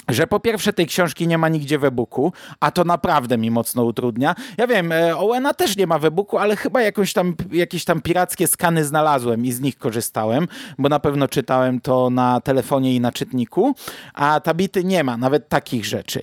że 0.10 0.28
po 0.28 0.40
pierwsze 0.40 0.74
tej 0.74 0.88
książki 0.88 1.28
nie 1.28 1.38
ma 1.38 1.50
nigdzie 1.50 1.80
w 1.80 1.84
e-booku, 1.84 2.34
a 2.60 2.72
to 2.72 2.84
naprawdę 2.84 3.38
mi 3.38 3.52
mocno 3.52 3.84
utrudnia. 3.84 4.36
Ja 4.58 4.68
wiem, 4.68 4.92
e, 4.92 5.18
Owena 5.18 5.54
też 5.54 5.78
nie 5.78 5.88
ma 5.88 6.00
w 6.00 6.06
e-booku, 6.06 6.38
ale 6.38 6.56
chyba 6.56 6.82
jakąś 6.82 7.14
tam, 7.14 7.36
jakieś 7.52 7.86
tam 7.86 8.02
pirackie 8.02 8.48
skany 8.48 8.86
znalazłem 8.86 9.46
i 9.46 9.52
z 9.52 9.62
nich 9.62 9.78
korzystałem, 9.78 10.48
bo 10.78 10.90
na 10.90 11.00
pewno 11.00 11.28
czytałem 11.28 11.82
to 11.82 12.10
na 12.10 12.42
telefonie 12.42 12.96
i 12.96 13.00
na 13.00 13.12
czytniku, 13.12 13.76
a 14.14 14.40
Tabity 14.40 14.84
nie 14.84 15.04
ma, 15.04 15.18
nawet 15.18 15.50
takich 15.50 15.86
rzeczy. 15.86 16.22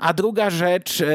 a 0.00 0.12
druga 0.12 0.50
rzecz, 0.50 1.00
e, 1.00 1.06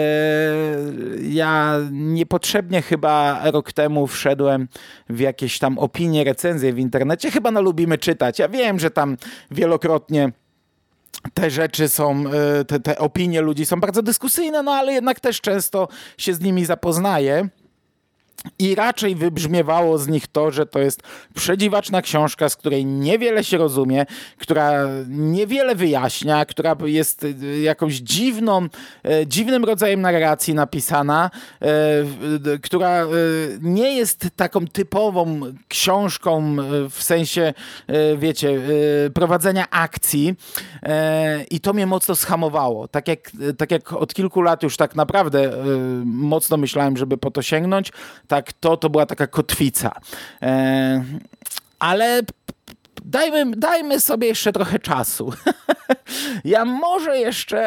ja 1.22 1.76
niepotrzebnie 1.92 2.82
chyba 2.82 3.42
rok 3.52 3.74
temu 3.74 4.08
wszedłem 4.08 4.68
w 5.10 5.20
jakieś 5.20 5.60
tam 5.60 5.80
opinie, 5.80 6.24
recenzje 6.24 6.74
w 6.74 6.80
internecie, 6.80 7.32
chyba 7.32 7.52
na 7.52 7.60
Lubimy 7.60 7.98
Czytać. 7.98 8.40
Ja 8.40 8.50
wiem, 8.50 8.80
że 8.80 8.92
tam 8.92 9.18
wielokrotnie 9.52 10.32
te 11.34 11.50
rzeczy 11.50 11.90
są, 11.90 12.24
e, 12.60 12.66
te, 12.66 12.80
te 12.80 12.98
opinie 12.98 13.42
ludzi 13.42 13.66
są 13.66 13.80
bardzo 13.80 14.02
dyskusyjne, 14.02 14.64
no 14.64 14.72
ale 14.72 14.94
jednak 14.94 15.20
też 15.20 15.42
często 15.42 15.88
się 16.18 16.34
z 16.34 16.40
nimi 16.40 16.66
zapoznaję. 16.66 17.50
I 18.60 18.76
raczej 18.76 19.16
wybrzmiewało 19.16 19.98
z 19.98 20.08
nich 20.08 20.28
to, 20.28 20.52
że 20.52 20.66
to 20.66 20.80
jest 20.80 21.02
przedziwaczna 21.36 22.02
książka, 22.02 22.50
z 22.50 22.56
której 22.56 22.86
niewiele 22.86 23.44
się 23.44 23.58
rozumie, 23.58 24.06
która 24.38 24.72
niewiele 25.10 25.76
wyjaśnia, 25.76 26.46
która 26.46 26.76
jest 26.86 27.24
e, 27.24 27.60
jakąś 27.60 27.96
dziwną, 27.96 28.68
e, 29.04 29.28
dziwnym 29.28 29.66
rodzajem 29.66 30.02
narracji 30.02 30.54
napisana, 30.54 31.30
e, 31.62 31.68
która 32.60 33.08
nie 33.62 33.96
jest 33.96 34.28
taką 34.36 34.68
typową 34.68 35.42
książką 35.68 36.56
w 36.90 37.04
sensie, 37.04 37.54
wiecie, 38.18 38.62
prowadzenia 39.14 39.70
akcji. 39.70 40.36
I 41.52 41.60
to 41.60 41.74
mnie 41.74 41.88
mocno 41.88 42.16
schamowało. 42.16 42.88
Tak 42.88 43.08
jak, 43.08 43.32
tak 43.58 43.72
jak 43.72 43.94
od 43.94 44.14
kilku 44.14 44.42
lat 44.42 44.64
już 44.64 44.78
tak 44.78 44.96
naprawdę 44.96 45.52
mocno 46.06 46.58
myślałem, 46.58 46.98
żeby 46.98 47.18
po 47.18 47.32
to 47.32 47.42
sięgnąć, 47.42 47.92
tak 48.28 48.54
to, 48.54 48.78
to 48.78 48.90
była 48.90 49.06
taka 49.06 49.28
kotwica. 49.28 49.92
E, 50.42 51.04
ale 51.80 52.22
dajmy, 53.08 53.56
dajmy 53.56 54.00
sobie 54.00 54.28
jeszcze 54.28 54.54
trochę 54.54 54.80
czasu. 54.80 55.34
ja 56.46 56.66
może 56.66 57.18
jeszcze 57.18 57.62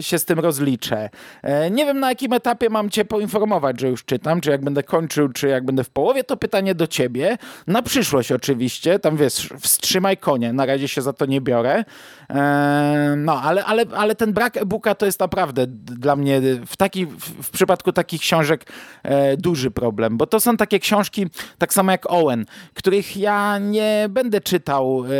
się 0.00 0.18
z 0.18 0.24
tym 0.24 0.38
rozliczę. 0.38 1.10
E, 1.42 1.70
nie 1.70 1.86
wiem 1.86 2.00
na 2.00 2.08
jakim 2.08 2.32
etapie 2.32 2.70
mam 2.70 2.90
cię 2.90 3.04
poinformować, 3.04 3.80
że 3.80 3.88
już 3.88 4.04
czytam, 4.04 4.40
czy 4.40 4.50
jak 4.50 4.64
będę 4.64 4.82
kończył, 4.82 5.28
czy 5.28 5.48
jak 5.48 5.64
będę 5.64 5.84
w 5.84 5.90
połowie, 5.90 6.24
to 6.24 6.36
pytanie 6.36 6.74
do 6.74 6.86
ciebie. 6.86 7.38
Na 7.66 7.82
przyszłość 7.82 8.32
oczywiście, 8.32 8.98
tam 8.98 9.16
wiesz, 9.16 9.48
wstrzymaj 9.60 10.16
konie, 10.16 10.52
na 10.52 10.66
razie 10.66 10.88
się 10.88 11.02
za 11.02 11.12
to 11.12 11.26
nie 11.26 11.40
biorę. 11.40 11.84
E, 12.30 13.14
no, 13.16 13.42
ale, 13.42 13.64
ale, 13.64 13.84
ale 13.96 14.14
ten 14.14 14.32
brak 14.32 14.56
e-booka 14.56 14.94
to 14.94 15.06
jest 15.06 15.20
naprawdę 15.20 15.66
dla 15.66 16.16
mnie 16.16 16.40
w, 16.66 16.76
taki, 16.76 17.06
w 17.42 17.50
przypadku 17.50 17.92
takich 17.92 18.20
książek 18.20 18.72
e, 19.02 19.36
duży 19.36 19.70
problem, 19.70 20.16
bo 20.16 20.26
to 20.26 20.40
są 20.40 20.56
takie 20.56 20.78
książki, 20.78 21.26
tak 21.58 21.74
samo 21.74 21.92
jak 21.92 22.10
Owen, 22.10 22.44
których 22.74 23.16
ja 23.16 23.58
nie 23.58 24.06
będę 24.10 24.40
czytał 24.40 24.67
e, 24.68 25.10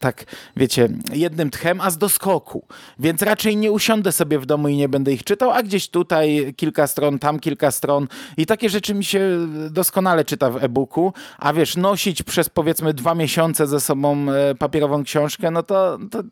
tak, 0.00 0.24
wiecie, 0.56 0.88
jednym 1.12 1.50
tchem, 1.50 1.80
a 1.80 1.90
z 1.90 1.98
doskoku. 1.98 2.64
Więc 2.98 3.22
raczej 3.22 3.56
nie 3.56 3.72
usiądę 3.72 4.12
sobie 4.12 4.38
w 4.38 4.46
domu 4.46 4.68
i 4.68 4.76
nie 4.76 4.88
będę 4.88 5.12
ich 5.12 5.24
czytał, 5.24 5.50
a 5.50 5.62
gdzieś 5.62 5.88
tutaj 5.88 6.54
kilka 6.56 6.86
stron, 6.86 7.18
tam 7.18 7.40
kilka 7.40 7.70
stron 7.70 8.08
i 8.36 8.46
takie 8.46 8.68
rzeczy 8.68 8.94
mi 8.94 9.04
się 9.04 9.20
doskonale 9.70 10.24
czyta 10.24 10.50
w 10.50 10.64
e-booku, 10.64 11.12
a 11.38 11.52
wiesz, 11.52 11.76
nosić 11.76 12.22
przez 12.22 12.48
powiedzmy 12.48 12.94
dwa 12.94 13.14
miesiące 13.14 13.66
ze 13.66 13.80
sobą 13.80 14.26
e, 14.30 14.54
papierową 14.54 15.04
książkę, 15.04 15.50
no 15.50 15.62
to, 15.62 15.98
to 16.10 16.22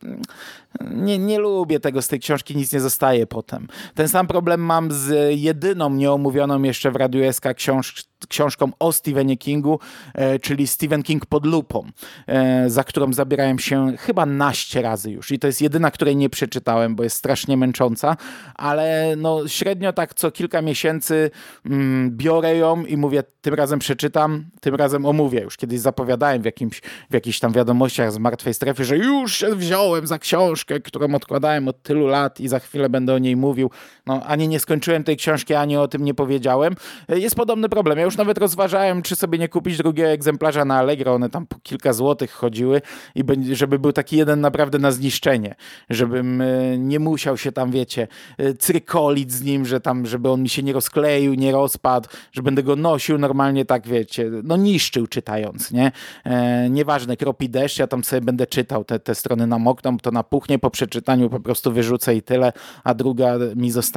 nie, 0.90 1.18
nie 1.18 1.38
lubię 1.38 1.80
tego, 1.80 2.02
z 2.02 2.08
tej 2.08 2.20
książki 2.20 2.56
nic 2.56 2.72
nie 2.72 2.80
zostaje 2.80 3.26
potem. 3.26 3.68
Ten 3.94 4.08
sam 4.08 4.26
problem 4.26 4.60
mam 4.60 4.92
z 4.92 5.34
jedyną 5.40 5.90
nieomówioną 5.90 6.62
jeszcze 6.62 6.90
w 6.90 6.96
Radiu 6.96 7.32
SK 7.32 7.44
książ 7.54 8.12
książką 8.26 8.71
o 8.79 8.93
Stephenie 8.93 9.37
Kingu, 9.37 9.79
e, 10.14 10.38
czyli 10.38 10.67
Stephen 10.67 11.02
King 11.02 11.26
pod 11.26 11.47
lupą, 11.47 11.87
e, 12.26 12.71
za 12.71 12.85
którą 12.85 13.12
zabierałem 13.12 13.59
się 13.59 13.93
chyba 13.99 14.26
naście 14.26 14.83
razy 14.83 15.11
już 15.11 15.31
i 15.31 15.38
to 15.38 15.47
jest 15.47 15.62
jedyna, 15.62 15.91
której 15.91 16.17
nie 16.17 16.31
przeczytałem, 16.31 16.97
bo 16.97 17.02
jest 17.02 17.17
strasznie 17.17 17.57
męcząca, 17.57 18.17
ale 18.55 19.14
no 19.17 19.49
średnio 19.49 19.93
tak 19.93 20.14
co 20.14 20.31
kilka 20.31 20.62
miesięcy 20.62 21.31
mm, 21.67 22.17
biorę 22.17 22.57
ją 22.57 22.85
i 22.85 22.97
mówię, 22.97 23.23
tym 23.41 23.55
razem 23.55 23.79
przeczytam, 23.79 24.45
tym 24.61 24.75
razem 24.75 25.07
omówię. 25.07 25.41
Już 25.41 25.57
kiedyś 25.57 25.81
zapowiadałem 25.81 26.43
w, 26.43 26.45
jakimś, 26.45 26.81
w 27.11 27.14
jakichś 27.14 27.38
tam 27.38 27.52
wiadomościach 27.52 28.12
z 28.12 28.19
martwej 28.19 28.55
strefy, 28.55 28.85
że 28.85 28.97
już 28.97 29.37
się 29.37 29.57
wziąłem 29.57 30.07
za 30.07 30.19
książkę, 30.19 30.81
którą 30.81 31.14
odkładałem 31.14 31.69
od 31.69 31.83
tylu 31.83 32.07
lat 32.07 32.41
i 32.41 32.49
za 32.49 32.59
chwilę 32.59 32.88
będę 32.88 33.14
o 33.14 33.19
niej 33.19 33.37
mówił. 33.37 33.71
No 34.06 34.23
ani 34.26 34.49
nie 34.49 34.61
skończyłem 34.61 35.04
tej 35.04 35.16
książki, 35.16 35.54
ani 35.54 35.76
o 35.76 35.88
tym 35.88 36.04
nie 36.04 36.14
powiedziałem. 36.14 36.75
E, 37.09 37.18
jest 37.18 37.37
podobny 37.37 37.68
problem. 37.68 37.99
Ja 37.99 38.04
już 38.04 38.16
nawet 38.16 38.38
rozważałem, 38.38 39.02
czy 39.02 39.16
sobie 39.16 39.38
nie 39.38 39.49
kupić 39.49 39.76
drugiego 39.76 40.09
egzemplarza 40.09 40.64
na 40.64 40.78
Allegro. 40.78 41.14
One 41.14 41.30
tam 41.30 41.47
po 41.47 41.56
kilka 41.62 41.92
złotych 41.92 42.32
chodziły 42.32 42.82
i 43.14 43.25
żeby 43.54 43.78
był 43.78 43.92
taki 43.92 44.16
jeden 44.16 44.40
naprawdę 44.40 44.78
na 44.78 44.90
zniszczenie. 44.90 45.54
Żebym 45.90 46.40
e, 46.40 46.78
nie 46.78 46.99
musiał 46.99 47.37
się 47.37 47.52
tam, 47.52 47.71
wiecie, 47.71 48.09
e, 48.38 48.54
cyrkolić 48.54 49.32
z 49.32 49.42
nim, 49.42 49.66
że 49.66 49.80
tam, 49.80 50.06
żeby 50.06 50.30
on 50.30 50.42
mi 50.42 50.49
się 50.49 50.62
nie 50.62 50.73
rozkleił, 50.73 51.35
nie 51.35 51.52
rozpadł, 51.52 52.09
że 52.32 52.42
będę 52.42 52.62
go 52.62 52.76
nosił 52.76 53.18
normalnie 53.18 53.64
tak, 53.64 53.87
wiecie, 53.87 54.30
no 54.44 54.56
niszczył 54.56 55.06
czytając, 55.06 55.71
nie? 55.71 55.92
E, 56.25 56.71
nieważne, 56.71 57.16
kropi 57.16 57.49
deszcz, 57.49 57.78
ja 57.78 57.87
tam 57.87 58.04
sobie 58.04 58.21
będę 58.21 58.47
czytał, 58.47 58.85
te, 58.85 58.99
te 58.99 59.14
strony 59.14 59.47
namokną, 59.47 59.99
to 59.99 60.11
napuchnie 60.11 60.59
po 60.59 60.71
przeczytaniu, 60.71 61.30
po 61.30 61.40
prostu 61.40 61.73
wyrzucę 61.73 62.14
i 62.14 62.23
tyle, 62.23 62.52
a 62.85 62.94
druga 62.94 63.35
mi 63.56 63.71
zostanie. 63.71 63.91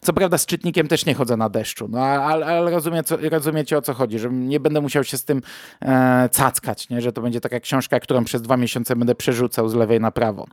Co 0.00 0.12
prawda 0.12 0.38
z 0.38 0.46
czytnikiem 0.46 0.88
też 0.88 1.06
nie 1.06 1.14
chodzę 1.14 1.36
na 1.36 1.48
deszczu, 1.48 1.88
no 1.88 2.00
ale, 2.00 2.46
ale 2.46 2.70
rozumiem, 2.70 3.04
co, 3.04 3.16
rozumiecie 3.16 3.78
o 3.78 3.82
co 3.82 3.94
chodzi, 3.94 4.18
że 4.18 4.30
nie 4.30 4.60
będę 4.60 4.80
musiał 4.80 5.04
się 5.04 5.18
z 5.18 5.24
tym 5.24 5.42
e, 5.82 6.28
cackać, 6.32 6.88
nie? 6.88 7.00
że 7.00 7.12
to 7.12 7.22
będzie 7.22 7.40
taka 7.40 7.60
książka, 7.60 8.00
którą 8.00 8.24
przez 8.24 8.42
dwa 8.42 8.56
miesiące 8.56 8.96
będę 8.96 9.14
przerzucał 9.14 9.68
z 9.68 9.74
lewej 9.74 10.00
na 10.00 10.10
prawo. 10.10 10.46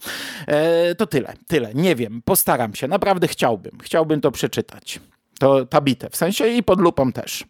E, 0.47 0.95
to 0.95 1.07
tyle, 1.07 1.33
tyle. 1.47 1.73
Nie 1.73 1.95
wiem, 1.95 2.21
postaram 2.25 2.75
się, 2.75 2.87
naprawdę 2.87 3.27
chciałbym, 3.27 3.77
chciałbym 3.83 4.21
to 4.21 4.31
przeczytać. 4.31 4.99
To 5.39 5.65
ta 5.65 5.81
bitew, 5.81 6.13
w 6.13 6.17
sensie 6.17 6.47
i 6.47 6.63
pod 6.63 6.81
lupą 6.81 7.11
też. 7.11 7.43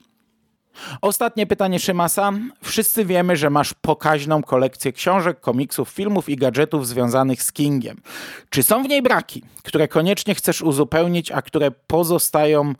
Ostatnie 1.01 1.47
pytanie 1.47 1.79
Szymasa. 1.79 2.31
Wszyscy 2.63 3.05
wiemy, 3.05 3.35
że 3.35 3.49
masz 3.49 3.73
pokaźną 3.73 4.43
kolekcję 4.43 4.93
książek, 4.93 5.39
komiksów, 5.39 5.89
filmów 5.89 6.29
i 6.29 6.35
gadżetów 6.35 6.87
związanych 6.87 7.43
z 7.43 7.51
Kingiem. 7.51 8.01
Czy 8.49 8.63
są 8.63 8.83
w 8.83 8.87
niej 8.87 9.01
braki, 9.01 9.43
które 9.63 9.87
koniecznie 9.87 10.35
chcesz 10.35 10.61
uzupełnić, 10.61 11.31
a 11.31 11.41
które 11.41 11.71
pozostają 11.71 12.73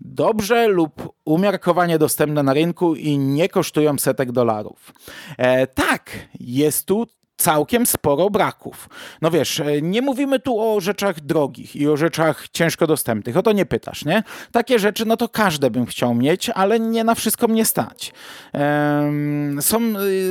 dobrze 0.00 0.68
lub 0.68 1.12
umiarkowanie 1.24 1.98
dostępne 1.98 2.42
na 2.42 2.54
rynku 2.54 2.94
i 2.94 3.18
nie 3.18 3.48
kosztują 3.48 3.98
setek 3.98 4.32
dolarów? 4.32 4.92
E, 5.38 5.66
tak, 5.66 6.10
jest 6.40 6.86
tu 6.86 7.06
całkiem 7.40 7.86
sporo 7.86 8.30
braków. 8.30 8.88
No 9.22 9.30
wiesz, 9.30 9.60
e, 9.60 9.82
nie 9.82 10.02
mówimy 10.02 10.40
tu 10.40 10.60
o 10.60 10.80
rzeczach 10.80 11.20
drogich 11.20 11.76
i 11.76 11.88
o 11.88 11.96
rzeczach 11.96 12.48
ciężko 12.52 12.86
dostępnych, 12.86 13.36
o 13.36 13.42
to 13.42 13.52
nie 13.52 13.66
pytasz, 13.66 14.04
nie? 14.04 14.22
Takie 14.52 14.78
rzeczy, 14.78 15.06
no 15.06 15.16
to 15.16 15.28
każde 15.28 15.70
bym 15.70 15.86
chciał 15.86 16.14
mieć, 16.14 16.50
ale 16.50 16.80
nie 16.80 17.04
na 17.04 17.14
wszystko 17.14 17.48
mnie 17.48 17.64
stać. 17.64 18.12
są, 19.60 19.80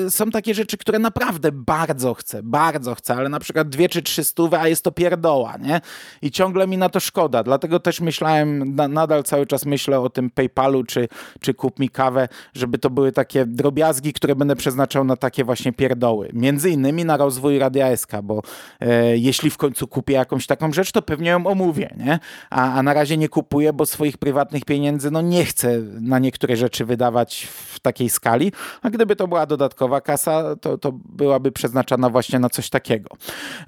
y, 0.05 0.11
są 0.11 0.31
takie 0.31 0.53
rzeczy, 0.53 0.77
które 0.77 0.99
naprawdę 0.99 1.51
bardzo 1.51 2.13
chcę, 2.13 2.43
bardzo 2.43 2.95
chcę, 2.95 3.15
ale 3.15 3.29
na 3.29 3.39
przykład 3.39 3.69
dwie 3.69 3.89
czy 3.89 4.01
trzy 4.01 4.23
stówy, 4.23 4.59
a 4.59 4.67
jest 4.67 4.83
to 4.83 4.91
pierdoła, 4.91 5.57
nie? 5.57 5.81
I 6.21 6.31
ciągle 6.31 6.67
mi 6.67 6.77
na 6.77 6.89
to 6.89 6.99
szkoda, 6.99 7.43
dlatego 7.43 7.79
też 7.79 8.01
myślałem, 8.01 8.75
na, 8.75 8.87
nadal 8.87 9.23
cały 9.23 9.45
czas 9.45 9.65
myślę 9.65 9.99
o 9.99 10.09
tym 10.09 10.29
PayPalu, 10.29 10.83
czy, 10.83 11.07
czy 11.39 11.53
kup 11.53 11.79
mi 11.79 11.89
kawę, 11.89 12.27
żeby 12.53 12.77
to 12.77 12.89
były 12.89 13.11
takie 13.11 13.45
drobiazgi, 13.45 14.13
które 14.13 14.35
będę 14.35 14.55
przeznaczał 14.55 15.03
na 15.03 15.15
takie 15.15 15.43
właśnie 15.43 15.73
pierdoły. 15.73 16.29
Między 16.33 16.69
innymi 16.69 16.98
na 17.05 17.17
rozwój 17.17 17.59
Radia 17.59 17.97
SK, 17.97 18.11
bo 18.23 18.41
e, 18.79 19.17
jeśli 19.17 19.49
w 19.49 19.57
końcu 19.57 19.87
kupię 19.87 20.13
jakąś 20.13 20.47
taką 20.47 20.73
rzecz, 20.73 20.91
to 20.91 21.01
pewnie 21.01 21.29
ją 21.29 21.47
omówię, 21.47 21.95
nie? 21.97 22.19
A, 22.49 22.73
a 22.73 22.83
na 22.83 22.93
razie 22.93 23.17
nie 23.17 23.29
kupuję, 23.29 23.73
bo 23.73 23.85
swoich 23.85 24.17
prywatnych 24.17 24.65
pieniędzy 24.65 25.11
no 25.11 25.21
nie 25.21 25.45
chcę 25.45 25.79
na 26.01 26.19
niektóre 26.19 26.55
rzeczy 26.55 26.85
wydawać 26.85 27.47
w 27.51 27.79
takiej 27.79 28.09
skali, 28.09 28.51
a 28.81 28.89
gdyby 28.89 29.15
to 29.15 29.27
była 29.27 29.45
dodatkowa 29.45 30.01
kasa, 30.01 30.55
to, 30.55 30.77
to 30.77 30.91
byłaby 30.93 31.51
przeznaczona 31.51 32.09
właśnie 32.09 32.39
na 32.39 32.49
coś 32.49 32.69
takiego. 32.69 33.09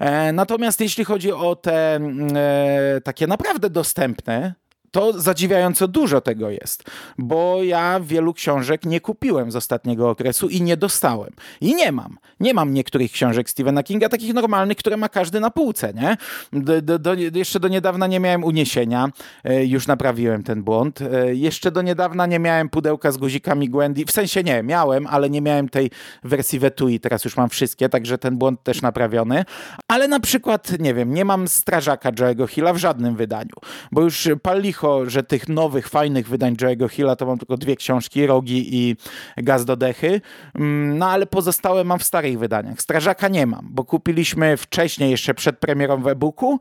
E, 0.00 0.32
natomiast 0.32 0.80
jeśli 0.80 1.04
chodzi 1.04 1.32
o 1.32 1.56
te 1.56 1.94
mm, 1.94 2.28
e, 2.36 3.00
takie 3.00 3.26
naprawdę 3.26 3.70
dostępne 3.70 4.61
to 4.92 5.20
zadziwiająco 5.20 5.88
dużo 5.88 6.20
tego 6.20 6.50
jest, 6.50 6.84
bo 7.18 7.62
ja 7.62 8.00
wielu 8.00 8.34
książek 8.34 8.84
nie 8.84 9.00
kupiłem 9.00 9.52
z 9.52 9.56
ostatniego 9.56 10.10
okresu 10.10 10.48
i 10.48 10.62
nie 10.62 10.76
dostałem. 10.76 11.30
I 11.60 11.74
nie 11.74 11.92
mam. 11.92 12.18
Nie 12.40 12.54
mam 12.54 12.74
niektórych 12.74 13.12
książek 13.12 13.50
Stephena 13.50 13.82
Kinga, 13.82 14.08
takich 14.08 14.34
normalnych, 14.34 14.76
które 14.76 14.96
ma 14.96 15.08
każdy 15.08 15.40
na 15.40 15.50
półce, 15.50 15.92
nie? 15.94 16.16
Do, 16.52 16.82
do, 16.82 16.98
do, 16.98 17.14
jeszcze 17.14 17.60
do 17.60 17.68
niedawna 17.68 18.06
nie 18.06 18.20
miałem 18.20 18.44
uniesienia, 18.44 19.08
e, 19.44 19.66
już 19.66 19.86
naprawiłem 19.86 20.42
ten 20.42 20.62
błąd. 20.62 21.02
E, 21.02 21.34
jeszcze 21.34 21.70
do 21.70 21.82
niedawna 21.82 22.26
nie 22.26 22.38
miałem 22.38 22.68
pudełka 22.68 23.12
z 23.12 23.16
guzikami 23.16 23.70
Gwendy, 23.70 24.04
w 24.04 24.12
sensie 24.12 24.42
nie, 24.42 24.62
miałem, 24.62 25.06
ale 25.06 25.30
nie 25.30 25.40
miałem 25.40 25.68
tej 25.68 25.90
wersji 26.24 26.58
Wetui, 26.58 27.00
teraz 27.00 27.24
już 27.24 27.36
mam 27.36 27.48
wszystkie, 27.48 27.88
także 27.88 28.18
ten 28.18 28.36
błąd 28.36 28.62
też 28.62 28.82
naprawiony. 28.82 29.44
Ale 29.88 30.08
na 30.08 30.20
przykład, 30.20 30.78
nie 30.78 30.94
wiem, 30.94 31.14
nie 31.14 31.24
mam 31.24 31.48
Strażaka 31.48 32.12
Joe'ego 32.12 32.48
Hilla 32.48 32.72
w 32.72 32.76
żadnym 32.76 33.16
wydaniu, 33.16 33.54
bo 33.92 34.02
już 34.02 34.28
Pallicho 34.42 34.81
że 35.06 35.22
tych 35.22 35.48
nowych, 35.48 35.88
fajnych 35.88 36.28
wydań 36.28 36.54
Joe'ego 36.54 36.88
Hilla 36.88 37.16
to 37.16 37.26
mam 37.26 37.38
tylko 37.38 37.56
dwie 37.56 37.76
książki, 37.76 38.26
Rogi 38.26 38.76
i 38.76 38.96
Gaz 39.36 39.64
do 39.64 39.76
Dechy, 39.76 40.20
mm, 40.54 40.98
no 40.98 41.06
ale 41.06 41.26
pozostałe 41.26 41.84
mam 41.84 41.98
w 41.98 42.04
starych 42.04 42.38
wydaniach. 42.38 42.80
Strażaka 42.80 43.28
nie 43.28 43.46
mam, 43.46 43.68
bo 43.70 43.84
kupiliśmy 43.84 44.56
wcześniej, 44.56 45.10
jeszcze 45.10 45.34
przed 45.34 45.58
premierą 45.58 46.02
w 46.02 46.08
e-booku, 46.08 46.60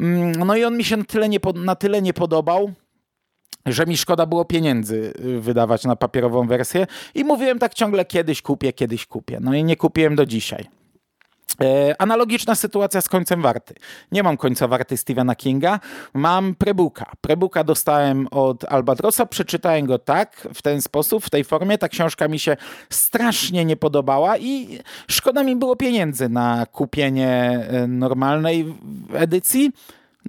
mm, 0.00 0.32
no 0.32 0.56
i 0.56 0.64
on 0.64 0.76
mi 0.76 0.84
się 0.84 0.96
na 0.96 1.04
tyle 1.04 1.28
nie, 1.28 1.38
na 1.54 1.74
tyle 1.74 2.02
nie 2.02 2.12
podobał, 2.12 2.72
że 3.66 3.86
mi 3.86 3.96
szkoda 3.96 4.26
było 4.26 4.44
pieniędzy 4.44 5.12
y, 5.24 5.40
wydawać 5.40 5.84
na 5.84 5.96
papierową 5.96 6.46
wersję 6.46 6.86
i 7.14 7.24
mówiłem 7.24 7.58
tak 7.58 7.74
ciągle 7.74 8.04
kiedyś 8.04 8.42
kupię, 8.42 8.72
kiedyś 8.72 9.06
kupię. 9.06 9.38
No 9.40 9.54
i 9.54 9.64
nie 9.64 9.76
kupiłem 9.76 10.16
do 10.16 10.26
dzisiaj. 10.26 10.79
E, 11.62 11.94
analogiczna 11.98 12.54
sytuacja 12.54 13.00
z 13.00 13.08
końcem 13.08 13.42
warty. 13.42 13.74
Nie 14.12 14.22
mam 14.22 14.36
końca 14.36 14.68
warty 14.68 14.96
Stephena 14.96 15.34
Kinga, 15.34 15.80
mam 16.14 16.54
prebuka. 16.54 17.12
Prebuka 17.20 17.64
dostałem 17.64 18.26
od 18.30 18.64
Albatrosa, 18.64 19.26
przeczytałem 19.26 19.86
go 19.86 19.98
tak, 19.98 20.48
w 20.54 20.62
ten 20.62 20.82
sposób, 20.82 21.24
w 21.24 21.30
tej 21.30 21.44
formie. 21.44 21.78
Ta 21.78 21.88
książka 21.88 22.28
mi 22.28 22.38
się 22.38 22.56
strasznie 22.90 23.64
nie 23.64 23.76
podobała 23.76 24.38
i 24.38 24.78
szkoda 25.08 25.42
mi 25.42 25.56
było 25.56 25.76
pieniędzy 25.76 26.28
na 26.28 26.66
kupienie 26.66 27.66
e, 27.70 27.86
normalnej 27.86 28.74
edycji. 29.14 29.72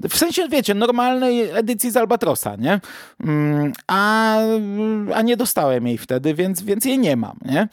W 0.10 0.18
sensie, 0.18 0.48
wiecie, 0.50 0.74
normalnej 0.74 1.50
edycji 1.50 1.92
z 1.92 1.98
Albatrosa, 1.98 2.56
nie? 2.56 2.80
Mm, 3.24 3.74
a, 3.88 4.38
a 5.14 5.22
nie 5.22 5.38
dostałem 5.38 5.88
jej 5.88 5.98
wtedy, 5.98 6.34
więc, 6.34 6.62
więc 6.62 6.86
jej 6.86 7.00
nie 7.00 7.16
mam, 7.16 7.38
nie? 7.46 7.68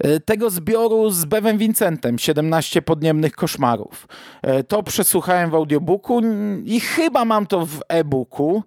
E, 0.00 0.20
tego 0.20 0.50
zbioru 0.50 1.10
z 1.10 1.24
Bevem 1.24 1.58
Vincentem 1.58 2.18
17 2.18 2.82
podniemnych 2.82 3.32
koszmarów. 3.32 4.08
E, 4.42 4.64
to 4.64 4.82
przesłuchałem 4.82 5.50
w 5.50 5.54
audiobooku 5.54 6.20
i 6.64 6.80
chyba 6.80 7.24
mam 7.24 7.46
to 7.46 7.66
w 7.66 7.80
e-booku, 7.88 8.62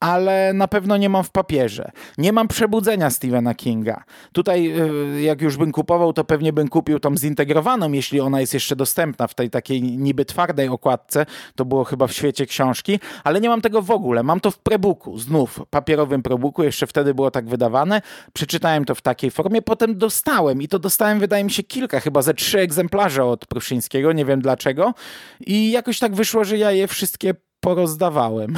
ale 0.00 0.52
na 0.52 0.68
pewno 0.68 0.96
nie 0.96 1.08
mam 1.08 1.24
w 1.24 1.30
papierze. 1.30 1.90
Nie 2.18 2.32
mam 2.32 2.48
przebudzenia 2.48 3.10
Stephena 3.10 3.54
Kinga. 3.54 4.04
Tutaj, 4.32 4.72
y, 5.16 5.22
jak 5.22 5.42
już 5.42 5.56
bym 5.56 5.72
kupował, 5.72 6.12
to 6.12 6.24
pewnie 6.24 6.52
bym 6.52 6.68
kupił 6.68 7.00
tą 7.00 7.16
zintegrowaną, 7.16 7.92
jeśli 7.92 8.20
ona 8.20 8.40
jest 8.40 8.54
jeszcze 8.54 8.76
dostępna 8.76 9.26
w 9.26 9.34
tej 9.34 9.50
takiej 9.50 9.82
niby 9.82 10.24
twardej 10.24 10.68
okładce. 10.68 11.26
To 11.54 11.64
było 11.64 11.84
chyba 11.84 12.06
w 12.06 12.12
świecie 12.12 12.46
książki, 12.46 13.00
ale 13.24 13.40
nie 13.40 13.48
mam 13.48 13.60
tego 13.60 13.82
w 13.82 13.90
ogóle. 13.90 14.22
Mam 14.22 14.40
to 14.40 14.50
w 14.50 14.58
prebooku, 14.58 15.18
znów 15.18 15.60
papierowym 15.70 16.22
prebooku, 16.22 16.62
jeszcze 16.62 16.86
wtedy 16.86 17.14
było 17.14 17.30
tak 17.30 17.48
wydawane. 17.48 18.02
Przeczytałem 18.32 18.84
to 18.84 18.94
w 18.94 19.02
takiej 19.02 19.30
formie, 19.30 19.62
potem 19.62 19.98
dostałem 19.98 20.62
i 20.62 20.68
to 20.68 20.78
dostałem, 20.78 21.20
wydaje 21.20 21.44
mi 21.44 21.50
się, 21.50 21.62
kilka, 21.62 22.00
chyba 22.00 22.22
ze 22.22 22.34
trzy 22.34 22.60
egzemplarze 22.60 23.24
od 23.24 23.46
Pruszyńskiego, 23.46 24.12
nie 24.12 24.24
wiem 24.24 24.40
dlaczego. 24.40 24.94
I 25.40 25.70
jakoś 25.70 25.98
tak 25.98 26.14
wyszło, 26.14 26.44
że 26.44 26.58
ja 26.58 26.72
je 26.72 26.88
wszystkie 26.88 27.34
porozdawałem. 27.60 28.54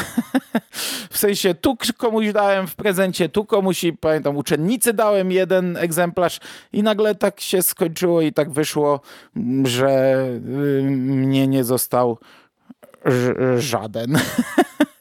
w 1.11 1.19
sensie 1.19 1.55
tu 1.55 1.77
komuś 1.97 2.33
dałem 2.33 2.67
w 2.67 2.75
prezencie, 2.75 3.29
tu 3.29 3.45
komuś 3.45 3.85
i 3.85 3.93
pamiętam 3.93 4.37
uczennicy 4.37 4.93
dałem 4.93 5.33
jeden 5.33 5.77
egzemplarz 5.77 6.41
i 6.73 6.83
nagle 6.83 7.15
tak 7.15 7.41
się 7.41 7.63
skończyło 7.63 8.21
i 8.21 8.33
tak 8.33 8.51
wyszło, 8.51 9.01
że 9.65 10.15
y, 10.27 10.83
mnie 10.83 11.49
nie 11.49 11.65
został 11.65 12.19
żaden. 13.59 14.19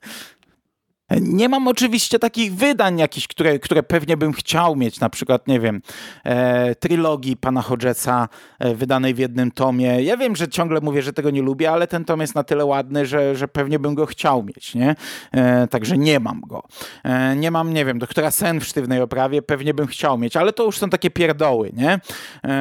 Nie 1.22 1.50
mam 1.50 1.68
oczywiście 1.68 2.20
takich 2.20 2.56
wydań 2.56 3.00
jakichś, 3.00 3.28
które, 3.28 3.60
które 3.60 3.84
pewnie 3.84 4.18
bym 4.18 4.34
chciał 4.34 4.76
mieć, 4.76 5.00
na 5.00 5.10
przykład, 5.10 5.48
nie 5.48 5.60
wiem, 5.60 5.82
e, 6.24 6.76
trylogii 6.76 7.38
pana 7.38 7.62
Hodgesa 7.62 8.30
e, 8.60 8.76
wydanej 8.76 9.14
w 9.14 9.18
jednym 9.18 9.52
tomie. 9.52 10.04
Ja 10.04 10.18
wiem, 10.18 10.36
że 10.36 10.48
ciągle 10.48 10.82
mówię, 10.82 11.02
że 11.02 11.14
tego 11.14 11.30
nie 11.30 11.42
lubię, 11.42 11.72
ale 11.72 11.88
ten 11.88 12.06
tom 12.06 12.22
jest 12.22 12.36
na 12.36 12.44
tyle 12.44 12.66
ładny, 12.66 13.06
że, 13.06 13.36
że 13.36 13.48
pewnie 13.48 13.80
bym 13.80 13.96
go 13.96 14.06
chciał 14.06 14.44
mieć, 14.44 14.76
nie? 14.76 14.96
E, 15.32 15.68
także 15.68 15.98
nie 15.98 16.20
mam 16.20 16.42
go. 16.42 16.64
E, 17.04 17.36
nie 17.36 17.52
mam, 17.52 17.74
nie 17.74 17.86
wiem, 17.86 18.00
doktora 18.00 18.32
Sen 18.32 18.60
w 18.60 18.66
sztywnej 18.66 19.02
oprawie, 19.02 19.42
pewnie 19.42 19.74
bym 19.74 19.88
chciał 19.88 20.18
mieć, 20.18 20.38
ale 20.38 20.54
to 20.54 20.64
już 20.64 20.78
są 20.78 20.90
takie 20.90 21.10
pierdoły, 21.10 21.72
nie? 21.74 22.00
E, 22.44 22.52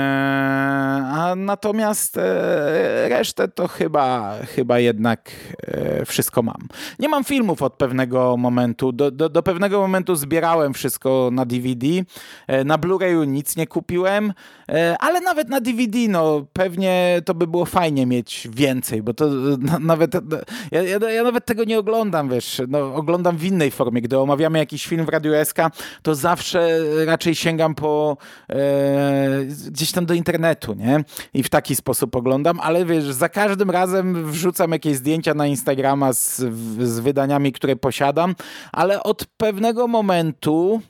a 1.12 1.34
natomiast 1.36 2.16
e, 2.16 3.08
resztę 3.08 3.48
to 3.48 3.68
chyba, 3.68 4.34
chyba 4.56 4.78
jednak 4.78 5.30
wszystko 6.06 6.42
mam. 6.42 6.68
Nie 6.98 7.08
mam 7.08 7.24
filmów 7.24 7.62
od 7.62 7.74
pewnego 7.74 8.36
momentu. 8.40 8.92
Do, 8.92 9.10
do, 9.10 9.28
do 9.28 9.42
pewnego 9.42 9.80
momentu 9.80 10.16
zbierałem 10.16 10.74
wszystko 10.74 11.28
na 11.32 11.46
DVD. 11.46 11.86
E, 12.46 12.64
na 12.64 12.78
Blu-rayu 12.78 13.26
nic 13.26 13.56
nie 13.56 13.66
kupiłem, 13.66 14.32
e, 14.68 14.96
ale 15.00 15.20
nawet 15.20 15.48
na 15.48 15.60
DVD, 15.60 15.98
no 16.08 16.46
pewnie 16.52 17.22
to 17.24 17.34
by 17.34 17.46
było 17.46 17.64
fajnie 17.64 18.06
mieć 18.06 18.48
więcej, 18.52 19.02
bo 19.02 19.14
to 19.14 19.26
na, 19.58 19.78
nawet, 19.78 20.14
ja, 20.72 20.82
ja, 20.82 21.10
ja, 21.10 21.22
nawet 21.22 21.44
tego 21.44 21.64
nie 21.64 21.78
oglądam, 21.78 22.28
wiesz, 22.28 22.62
no, 22.68 22.94
oglądam 22.94 23.36
w 23.36 23.44
innej 23.44 23.70
formie. 23.70 24.02
Gdy 24.02 24.18
omawiamy 24.18 24.58
jakiś 24.58 24.86
film 24.86 25.06
w 25.06 25.08
Radiu 25.08 25.32
SK, 25.44 25.58
to 26.02 26.14
zawsze 26.14 26.78
raczej 27.04 27.34
sięgam 27.34 27.74
po 27.74 28.16
e, 28.50 29.44
gdzieś 29.70 29.92
tam 29.92 30.06
do 30.06 30.14
internetu, 30.14 30.74
nie? 30.74 31.04
I 31.34 31.42
w 31.42 31.48
taki 31.48 31.76
sposób 31.76 32.16
oglądam, 32.16 32.60
ale 32.60 32.84
wiesz, 32.84 33.04
za 33.04 33.28
każdym 33.28 33.70
razem 33.70 34.30
wrzucam 34.30 34.72
jakieś 34.72 34.96
zdjęcia 34.96 35.34
na 35.34 35.46
Instagrama 35.46 36.12
z, 36.12 36.36
z 36.78 37.00
wydaniami, 37.00 37.52
które 37.52 37.76
posiadam 37.76 38.29
ale 38.72 39.02
od 39.02 39.26
pewnego 39.36 39.88
momentu 39.88 40.80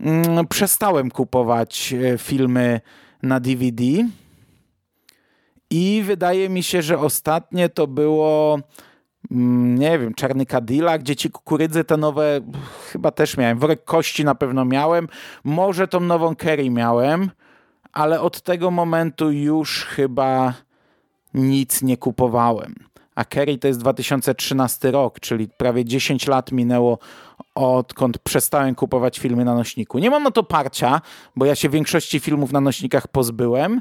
mm, 0.00 0.46
przestałem 0.46 1.10
kupować 1.10 1.92
e, 1.92 2.18
filmy 2.18 2.80
na 3.22 3.40
DVD. 3.40 3.82
I 5.70 6.02
wydaje 6.06 6.48
mi 6.48 6.62
się, 6.62 6.82
że 6.82 6.98
ostatnie 6.98 7.68
to 7.68 7.86
było 7.86 8.58
mm, 9.30 9.78
nie 9.78 9.98
wiem, 9.98 10.14
Czarny 10.14 10.46
Cadillac, 10.46 11.02
Dzieci 11.02 11.30
Kukurydzy, 11.30 11.84
te 11.84 11.96
nowe 11.96 12.40
chyba 12.92 13.10
też 13.10 13.36
miałem. 13.36 13.58
Worek 13.58 13.84
Kości 13.84 14.24
na 14.24 14.34
pewno 14.34 14.64
miałem. 14.64 15.08
Może 15.44 15.88
tą 15.88 16.00
nową 16.00 16.36
Kerry 16.36 16.70
miałem, 16.70 17.30
ale 17.92 18.20
od 18.20 18.40
tego 18.40 18.70
momentu 18.70 19.32
już 19.32 19.84
chyba 19.84 20.54
nic 21.34 21.82
nie 21.82 21.96
kupowałem 21.96 22.89
a 23.20 23.24
Kerry 23.24 23.58
to 23.58 23.68
jest 23.68 23.80
2013 23.80 24.90
rok, 24.90 25.20
czyli 25.20 25.48
prawie 25.48 25.84
10 25.84 26.26
lat 26.26 26.52
minęło 26.52 26.98
odkąd 27.54 28.18
przestałem 28.18 28.74
kupować 28.74 29.18
filmy 29.18 29.44
na 29.44 29.54
nośniku. 29.54 29.98
Nie 29.98 30.10
mam 30.10 30.22
na 30.22 30.30
to 30.30 30.42
parcia, 30.42 31.00
bo 31.36 31.44
ja 31.44 31.54
się 31.54 31.68
większości 31.68 32.20
filmów 32.20 32.52
na 32.52 32.60
nośnikach 32.60 33.08
pozbyłem, 33.08 33.80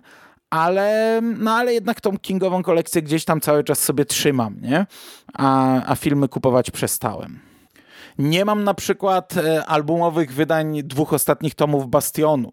ale, 0.49 1.19
no 1.21 1.51
ale 1.51 1.73
jednak 1.73 2.01
tą 2.01 2.17
kingową 2.17 2.63
kolekcję 2.63 3.01
gdzieś 3.01 3.25
tam 3.25 3.41
cały 3.41 3.63
czas 3.63 3.79
sobie 3.79 4.05
trzymam, 4.05 4.55
nie? 4.61 4.85
A, 5.33 5.81
a 5.85 5.95
filmy 5.95 6.27
kupować 6.27 6.71
przestałem. 6.71 7.48
Nie 8.17 8.45
mam 8.45 8.63
na 8.63 8.73
przykład 8.73 9.37
e, 9.37 9.65
albumowych 9.65 10.33
wydań 10.33 10.83
dwóch 10.83 11.13
ostatnich 11.13 11.55
tomów 11.55 11.87
Bastionu. 11.87 12.51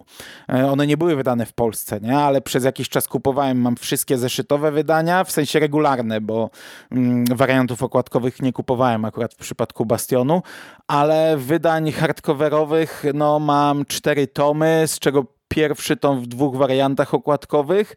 E, 0.49 0.71
one 0.71 0.87
nie 0.87 0.97
były 0.97 1.17
wydane 1.17 1.47
w 1.47 1.53
Polsce, 1.53 2.01
nie? 2.01 2.19
ale 2.19 2.41
przez 2.41 2.65
jakiś 2.65 2.89
czas 2.89 3.09
kupowałem. 3.09 3.61
Mam 3.61 3.77
wszystkie 3.77 4.19
zeszytowe 4.19 4.73
wydania, 4.73 5.25
w 5.25 5.31
sensie 5.31 5.59
regularne, 5.59 6.21
bo 6.21 6.51
mm, 6.91 7.25
wariantów 7.25 7.83
okładkowych 7.83 8.43
nie 8.43 8.53
kupowałem 8.53 9.05
akurat 9.05 9.35
w 9.35 9.37
przypadku 9.37 9.87
Bastionu, 9.87 10.43
ale 10.87 11.37
wydań 11.37 11.93
hardcoverowych 11.93 13.05
no, 13.15 13.39
mam 13.39 13.85
cztery 13.85 14.27
tomy, 14.27 14.85
z 14.87 14.99
czego 14.99 15.25
pierwszy 15.49 15.97
tom 15.97 16.21
w 16.21 16.27
dwóch 16.27 16.57
wariantach 16.57 17.15
okładkowych 17.15 17.95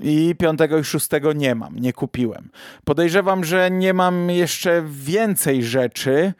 i 0.00 0.34
piątego 0.38 0.78
i 0.78 0.84
szóstego 0.84 1.32
nie 1.32 1.54
mam, 1.54 1.78
nie 1.78 1.92
kupiłem. 1.92 2.50
Podejrzewam, 2.84 3.44
że 3.44 3.70
nie 3.70 3.94
mam 3.94 4.30
jeszcze 4.30 4.82
więcej 4.86 5.64
rzeczy, 5.64 6.32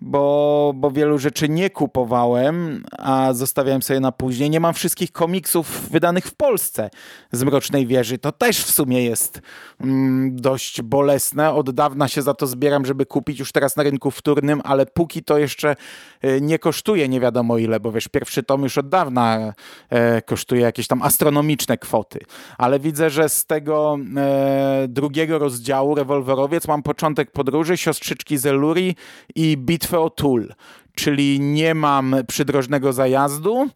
bo, 0.00 0.72
bo 0.76 0.90
wielu 0.90 1.18
rzeczy 1.18 1.48
nie 1.48 1.70
kupowałem, 1.70 2.84
a 2.98 3.32
zostawiałem 3.32 3.82
sobie 3.82 4.00
na 4.00 4.12
później. 4.12 4.50
Nie 4.50 4.60
mam 4.60 4.74
wszystkich 4.74 5.12
komiksów 5.12 5.90
wydanych 5.90 6.26
w 6.26 6.34
Polsce 6.34 6.90
z 7.32 7.42
Mrocznej 7.42 7.86
Wieży. 7.86 8.18
To 8.18 8.32
też 8.32 8.64
w 8.64 8.70
sumie 8.70 9.04
jest 9.04 9.40
mm, 9.80 10.36
dość 10.36 10.82
bolesne. 10.82 11.52
Od 11.52 11.70
dawna 11.70 12.08
się 12.08 12.22
za 12.22 12.34
to 12.34 12.46
zbieram, 12.46 12.86
żeby 12.86 13.06
kupić 13.06 13.38
już 13.38 13.52
teraz 13.52 13.76
na 13.76 13.82
rynku 13.82 14.10
wtórnym, 14.10 14.60
ale 14.64 14.86
póki 14.86 15.22
to 15.24 15.38
jeszcze 15.38 15.76
y, 16.24 16.40
nie 16.40 16.58
kosztuje 16.58 17.08
nie 17.08 17.20
wiadomo 17.20 17.58
ile, 17.58 17.80
bo 17.80 17.92
wiesz, 17.92 18.08
pierwszy 18.08 18.42
tom 18.42 18.62
już 18.62 18.78
od 18.78 18.88
dawna 18.88 19.54
e, 19.90 20.22
kosztuje 20.22 20.60
jakieś 20.62 20.86
tam 20.86 21.02
astronomiczne 21.02 21.78
kwoty. 21.78 22.20
Ale 22.58 22.80
widzę, 22.80 23.10
że 23.10 23.28
z 23.28 23.46
tego 23.46 23.98
e, 24.16 24.86
drugiego 24.88 25.38
rozdziału 25.38 25.94
Rewolwerowiec 25.94 26.68
mam 26.68 26.82
początek 26.82 27.30
podróży, 27.30 27.76
siostrzyczki 27.76 28.38
z 28.38 28.46
Eluri 28.46 28.96
i 29.34 29.56
bitwy 29.56 29.89
o 29.98 30.10
Tul, 30.10 30.54
czyli 30.94 31.40
nie 31.40 31.74
mam 31.74 32.16
przydrożnego 32.28 32.92
zajazdu 32.92 33.68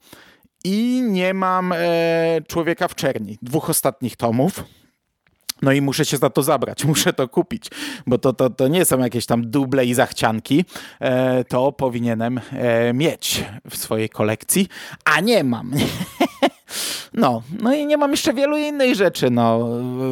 i 0.64 1.02
nie 1.02 1.34
mam 1.34 1.72
e, 1.72 1.76
Człowieka 2.48 2.88
w 2.88 2.94
Czerni, 2.94 3.38
dwóch 3.42 3.70
ostatnich 3.70 4.16
tomów. 4.16 4.64
No 5.62 5.72
i 5.72 5.80
muszę 5.80 6.04
się 6.04 6.16
za 6.16 6.30
to 6.30 6.42
zabrać, 6.42 6.84
muszę 6.94 7.12
to 7.12 7.28
kupić, 7.28 7.68
bo 8.06 8.18
to, 8.18 8.32
to, 8.32 8.50
to 8.50 8.68
nie 8.68 8.84
są 8.84 8.98
jakieś 8.98 9.26
tam 9.26 9.50
duble 9.50 9.84
i 9.84 9.94
zachcianki. 9.94 10.64
E, 11.00 11.44
to 11.44 11.72
powinienem 11.72 12.40
e, 12.52 12.92
mieć 12.92 13.44
w 13.70 13.76
swojej 13.76 14.08
kolekcji, 14.08 14.68
a 15.04 15.20
nie 15.20 15.44
mam. 15.44 15.72
No, 17.14 17.42
no 17.60 17.74
i 17.74 17.86
nie 17.86 17.96
mam 17.96 18.10
jeszcze 18.10 18.34
wielu 18.34 18.56
innych 18.56 18.94
rzeczy, 18.94 19.30
no, 19.30 19.68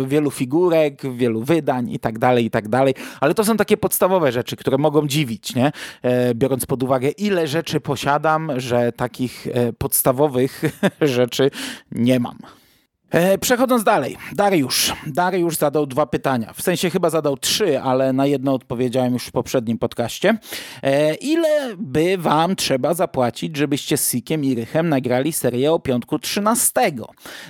wielu 0.07 0.31
figurek, 0.31 1.03
wielu 1.17 1.43
wydań 1.43 1.91
i 1.91 1.99
tak 1.99 2.19
dalej, 2.19 2.45
i 2.45 2.51
tak 2.51 2.69
dalej, 2.69 2.95
ale 3.21 3.35
to 3.35 3.45
są 3.45 3.57
takie 3.57 3.77
podstawowe 3.77 4.33
rzeczy, 4.33 4.57
które 4.57 4.79
mogą 4.79 5.07
dziwić, 5.07 5.55
nie? 5.55 5.73
E, 6.03 6.35
biorąc 6.35 6.67
pod 6.67 6.83
uwagę, 6.83 7.09
ile 7.09 7.47
rzeczy 7.47 7.81
posiadam, 7.81 8.61
że 8.61 8.93
takich 8.93 9.47
e, 9.47 9.73
podstawowych 9.73 10.63
rzeczy 11.01 11.51
nie 11.93 12.21
mam. 12.21 12.39
E, 13.13 13.39
przechodząc 13.39 13.85
dalej, 13.85 14.17
Dariusz. 14.33 14.93
Dariusz 15.07 15.57
zadał 15.57 15.87
dwa 15.87 16.07
pytania. 16.07 16.53
W 16.53 16.63
sensie 16.63 16.91
chyba 16.91 17.11
zadał 17.11 17.37
trzy, 17.37 17.81
ale 17.81 18.13
na 18.13 18.27
jedno 18.27 18.55
odpowiedziałem 18.55 19.13
już 19.13 19.27
w 19.27 19.33
poprzednim 19.33 19.79
podcaście. 19.79 20.39
E, 20.83 21.15
ile 21.15 21.77
by 21.77 22.19
wam 22.19 22.57
trzeba 22.57 22.95
zapłacić, 22.95 23.57
żebyście 23.57 23.97
z 23.97 24.11
Sikiem 24.11 24.45
i 24.45 24.55
Rychem 24.55 24.89
nagrali 24.89 25.33
serię 25.33 25.73
o 25.73 25.79
piątku 25.79 26.19
13? 26.19 26.73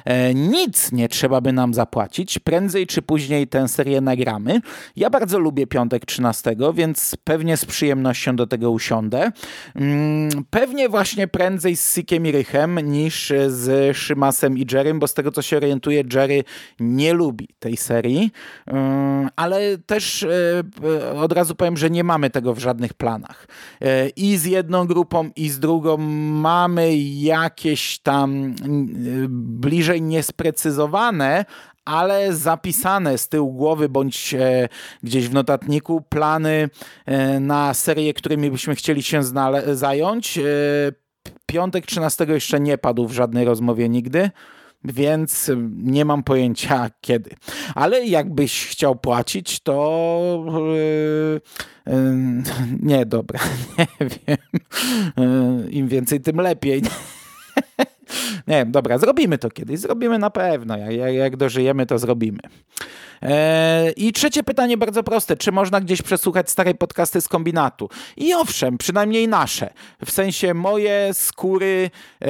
E, 0.05 0.35
nic 0.35 0.93
nie 0.93 1.09
trzeba 1.09 1.41
by 1.41 1.53
nam 1.53 1.75
zapłacić. 1.75 2.39
Prędzej 2.39 2.87
czy 2.87 3.03
później 3.03 3.49
tę 3.49 3.69
serię 3.69 4.01
nagramy. 4.01 4.61
Ja 4.97 5.11
bardzo 5.11 5.39
lubię 5.39 5.67
piątek 5.67 6.07
13, 6.07 6.57
więc 6.75 7.17
pewnie 7.25 7.57
z 7.57 7.65
przyjemnością 7.65 8.37
do 8.37 8.47
tego 8.47 8.71
usiądę. 8.71 9.33
Mm, 9.77 10.31
pewnie 10.51 10.89
właśnie 10.89 11.29
prędzej 11.29 11.77
z 11.77 11.95
Sikiem 11.95 12.27
i 12.27 12.33
Rychem 12.33 12.79
niż 12.93 13.33
z 13.49 13.97
Szymasem 13.97 14.59
i 14.59 14.67
Jerem, 14.73 14.99
bo 14.99 15.07
z 15.07 15.15
tego 15.15 15.33
co 15.33 15.43
się 15.43 15.52
się 15.53 15.57
orientuję, 15.57 16.03
Jerry 16.15 16.45
nie 16.81 17.13
lubi 17.15 17.49
tej 17.59 17.77
serii, 17.77 18.31
ale 19.37 19.79
też 19.79 20.23
e, 20.23 21.21
od 21.21 21.33
razu 21.33 21.55
powiem, 21.55 21.77
że 21.77 21.91
nie 21.91 22.05
mamy 22.05 22.31
tego 22.31 22.55
w 22.55 22.59
żadnych 22.59 22.95
planach. 22.95 23.47
E, 23.81 24.09
I 24.09 24.37
z 24.37 24.45
jedną 24.45 24.87
grupą, 24.87 25.31
i 25.37 25.49
z 25.49 25.59
drugą 25.59 25.97
mamy 25.97 26.97
jakieś 26.97 27.99
tam 27.99 28.55
bliżej 29.29 30.03
niesprecyzowane, 30.03 31.45
ale 31.85 32.33
zapisane 32.33 33.19
z 33.19 33.29
tyłu 33.29 33.53
głowy 33.53 33.89
bądź 33.89 34.35
e, 34.35 34.69
gdzieś 35.03 35.29
w 35.29 35.35
notatniku 35.35 36.01
plany 36.01 36.71
e, 37.07 37.41
na 37.41 37.75
serię, 37.75 38.15
którymi 38.15 38.51
byśmy 38.51 38.75
chcieli 38.75 39.03
się 39.03 39.21
zająć. 39.73 40.39
E, 40.39 40.43
piątek 41.47 41.87
13 41.87 42.27
jeszcze 42.29 42.61
nie 42.61 42.79
padł 42.79 43.09
w 43.09 43.13
żadnej 43.13 43.45
rozmowie 43.45 43.89
nigdy 43.89 44.31
więc 44.85 45.51
nie 45.77 46.05
mam 46.05 46.23
pojęcia 46.23 46.91
kiedy. 47.01 47.31
Ale 47.75 48.07
jakbyś 48.07 48.67
chciał 48.67 48.97
płacić, 48.97 49.61
to 49.61 50.45
yy, 50.47 51.41
yy, 51.87 52.43
nie, 52.83 53.07
dobra, 53.07 53.41
nie 53.79 53.87
wiem. 53.99 54.61
Yy, 55.65 55.71
Im 55.71 55.89
więcej, 55.89 56.21
tym 56.21 56.37
lepiej. 56.37 56.83
nie, 58.49 58.67
dobra, 58.67 58.99
zrobimy 58.99 59.39
to 59.39 59.51
kiedyś, 59.51 59.81
zrobimy 59.81 60.19
na 60.19 60.31
pewno. 60.31 60.77
Jak, 60.77 61.15
jak 61.15 61.37
dożyjemy, 61.37 61.87
to 61.87 61.99
zrobimy. 61.99 62.41
E, 63.23 63.91
I 63.97 64.13
trzecie 64.13 64.43
pytanie 64.43 64.77
bardzo 64.77 65.03
proste. 65.03 65.37
Czy 65.37 65.53
można 65.53 65.81
gdzieś 65.81 66.03
przesłuchać 66.03 66.51
stare 66.51 66.75
podcasty 66.75 67.21
z 67.21 67.29
kombinatu? 67.29 67.89
I 68.17 68.35
owszem, 68.35 68.79
przynajmniej 68.79 69.29
nasze. 69.29 69.73
W 70.05 70.11
sensie 70.11 70.55
moje, 70.55 71.11
skóry, 71.13 71.91
e, 72.23 72.29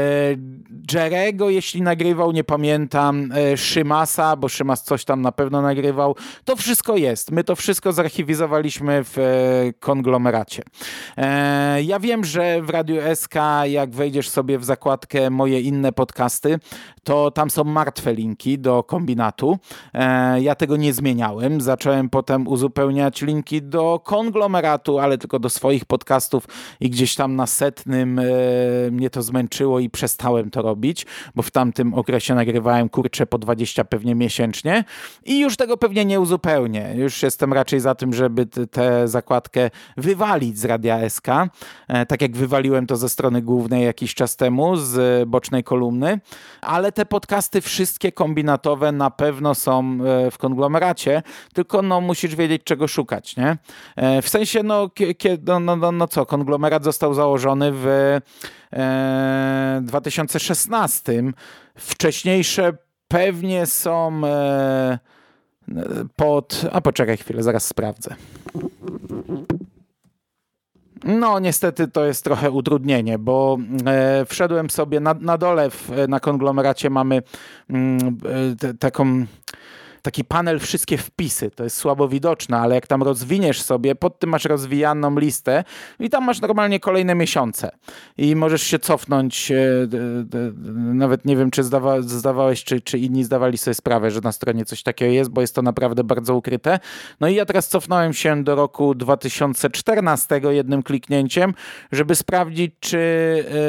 Jerego, 0.93 1.51
jeśli 1.51 1.83
nagrywał, 1.83 2.33
nie 2.33 2.45
pamiętam, 2.45 3.33
e, 3.33 3.57
Szymasa, 3.57 4.37
bo 4.37 4.49
Szymas 4.49 4.83
coś 4.83 5.05
tam 5.05 5.23
na 5.23 5.33
pewno 5.33 5.63
nagrywał. 5.63 6.17
To 6.45 6.57
wszystko 6.57 6.97
jest. 6.97 7.31
My 7.31 7.45
to 7.45 7.57
wszystko 7.57 7.93
zarchiwizowaliśmy 7.93 9.01
w 9.05 9.17
konglomeracie. 9.81 10.63
Ja 11.83 12.01
wiem, 12.01 12.25
że 12.25 12.63
w 12.63 12.71
Radiu 12.71 12.97
SK, 13.15 13.35
jak 13.65 13.91
wejdziesz 13.91 14.29
sobie 14.29 14.59
w 14.59 14.65
zakładkę 14.65 15.31
moje 15.31 15.61
inne 15.61 15.93
podcasty, 15.93 16.59
to 17.05 17.31
tam 17.31 17.51
są 17.51 17.65
martwe 17.65 18.15
linki 18.15 18.59
do 18.59 18.83
kombinatu. 18.83 19.59
Ja 20.41 20.55
tego 20.55 20.77
nie 20.77 20.82
zmieniałem. 20.91 21.61
Zacząłem 21.61 22.11
potem 22.11 22.49
uzupełniać 22.49 23.23
linki 23.23 23.63
do 23.63 24.01
konglomeratu, 24.05 24.99
ale 24.99 25.19
tylko 25.19 25.39
do 25.39 25.49
swoich 25.51 25.85
podcastów 25.85 26.49
i 26.81 26.91
gdzieś 26.91 27.15
tam 27.15 27.37
na 27.37 27.47
setnym 27.47 28.19
e, 28.19 28.25
mnie 28.91 29.11
to 29.11 29.23
zmęczyło 29.23 29.81
i 29.81 29.91
przestałem 29.91 30.51
to 30.51 30.63
robić, 30.63 31.07
bo 31.35 31.43
w 31.43 31.51
tamtym 31.51 31.95
okresie 31.95 32.35
nagrywałem 32.35 32.89
kurcze 32.89 33.27
po 33.27 33.39
20 33.39 33.85
pewnie 33.85 34.15
miesięcznie 34.15 34.85
i 35.25 35.41
już 35.41 35.57
tego 35.57 35.77
pewnie 35.77 36.05
nie 36.05 36.21
uzupełnię. 36.21 36.95
Już 36.97 37.23
jestem 37.23 37.53
raczej 37.53 37.81
za 37.81 37.95
tym, 37.95 38.13
żeby 38.13 38.47
tę 38.47 39.09
zakładkę 39.09 39.71
wywalić 39.97 40.59
z 40.59 40.65
Radia 40.65 41.11
SK, 41.11 41.29
e, 41.89 42.07
tak 42.07 42.23
jak 42.23 42.37
wywaliłem 42.37 42.87
to 42.87 42.97
ze 42.97 43.09
strony 43.09 43.43
głównej 43.43 43.85
jakiś 43.85 44.15
czas 44.15 44.37
temu, 44.37 44.77
z 44.77 45.29
bocznej 45.29 45.65
kolumny, 45.65 46.21
ale 46.61 46.93
te 46.93 47.07
podcasty 47.07 47.61
wszystkie 47.61 48.13
kombinatowe 48.13 48.93
na 48.93 49.11
pewno 49.11 49.55
są 49.55 49.99
e, 50.05 50.31
w 50.31 50.39
konglomeracie 50.39 50.72
konglomeracie, 50.73 51.23
tylko 51.55 51.83
no, 51.83 52.01
musisz 52.01 52.37
wiedzieć, 52.37 52.63
czego 52.65 52.89
szukać. 52.89 53.37
Nie? 53.37 53.57
E, 53.97 54.23
w 54.23 54.29
sensie, 54.29 54.63
no, 54.63 54.91
kiedy, 55.19 55.43
no, 55.47 55.61
no, 55.61 55.77
no, 55.77 55.93
no 55.93 56.09
co, 56.09 56.27
konglomerat 56.27 56.85
został 56.85 57.15
założony 57.15 57.73
w 57.73 57.87
e, 58.73 59.81
2016. 59.83 61.23
Wcześniejsze 61.75 62.73
pewnie 63.09 63.67
są 63.67 64.21
e, 64.25 64.99
pod... 66.17 66.63
A 66.73 66.81
poczekaj 66.81 67.17
chwilę, 67.17 67.43
zaraz 67.43 67.65
sprawdzę. 67.65 68.15
No, 71.05 71.39
niestety 71.39 71.89
to 71.89 72.05
jest 72.05 72.25
trochę 72.25 72.51
utrudnienie, 72.51 73.19
bo 73.19 73.59
e, 73.87 74.25
wszedłem 74.25 74.71
sobie 74.71 75.01
na, 75.01 75.15
na 75.15 75.39
dole 75.39 75.71
w, 75.71 75.91
na 76.09 76.21
konglomeracie 76.21 76.91
mamy 76.91 77.23
mm, 77.71 78.19
e, 78.63 78.75
taką 78.75 79.27
taki 80.03 80.25
panel 80.25 80.59
wszystkie 80.59 80.99
wpisy. 80.99 81.51
To 81.51 81.65
jest 81.65 81.77
słabo 81.77 82.09
widoczne, 82.09 82.59
ale 82.59 82.75
jak 82.75 82.87
tam 82.87 83.03
rozwiniesz 83.03 83.63
sobie, 83.63 83.95
pod 83.95 84.19
tym 84.19 84.31
masz 84.31 84.45
rozwijaną 84.45 85.19
listę 85.19 85.65
i 86.01 86.11
tam 86.11 86.25
masz 86.25 86.41
normalnie 86.41 86.81
kolejne 86.81 87.15
miesiące. 87.15 87.71
I 88.17 88.37
możesz 88.37 88.63
się 88.63 88.79
cofnąć, 88.79 89.51
e, 89.51 89.55
nawet 90.75 91.25
nie 91.25 91.37
wiem, 91.37 91.51
czy 91.51 91.63
zdawa, 91.63 92.03
zdawałeś, 92.03 92.65
czy, 92.65 92.81
czy 92.81 92.99
inni 92.99 93.25
zdawali 93.25 93.59
sobie 93.59 93.75
sprawę, 93.75 94.11
że 94.11 94.21
na 94.21 94.33
stronie 94.33 94.65
coś 94.65 94.83
takiego 94.83 95.13
jest, 95.13 95.31
bo 95.31 95.41
jest 95.41 95.55
to 95.55 95.63
naprawdę 95.63 96.05
bardzo 96.05 96.37
ukryte. 96.37 96.79
No 97.21 97.29
i 97.29 97.35
ja 97.35 97.45
teraz 97.45 97.69
cofnąłem 97.69 98.13
się 98.13 98.45
do 98.45 98.55
roku 98.55 98.95
2014 98.95 100.41
jednym 100.51 100.83
kliknięciem, 100.83 101.55
żeby 101.93 102.15
sprawdzić, 102.15 102.75
czy 102.81 102.99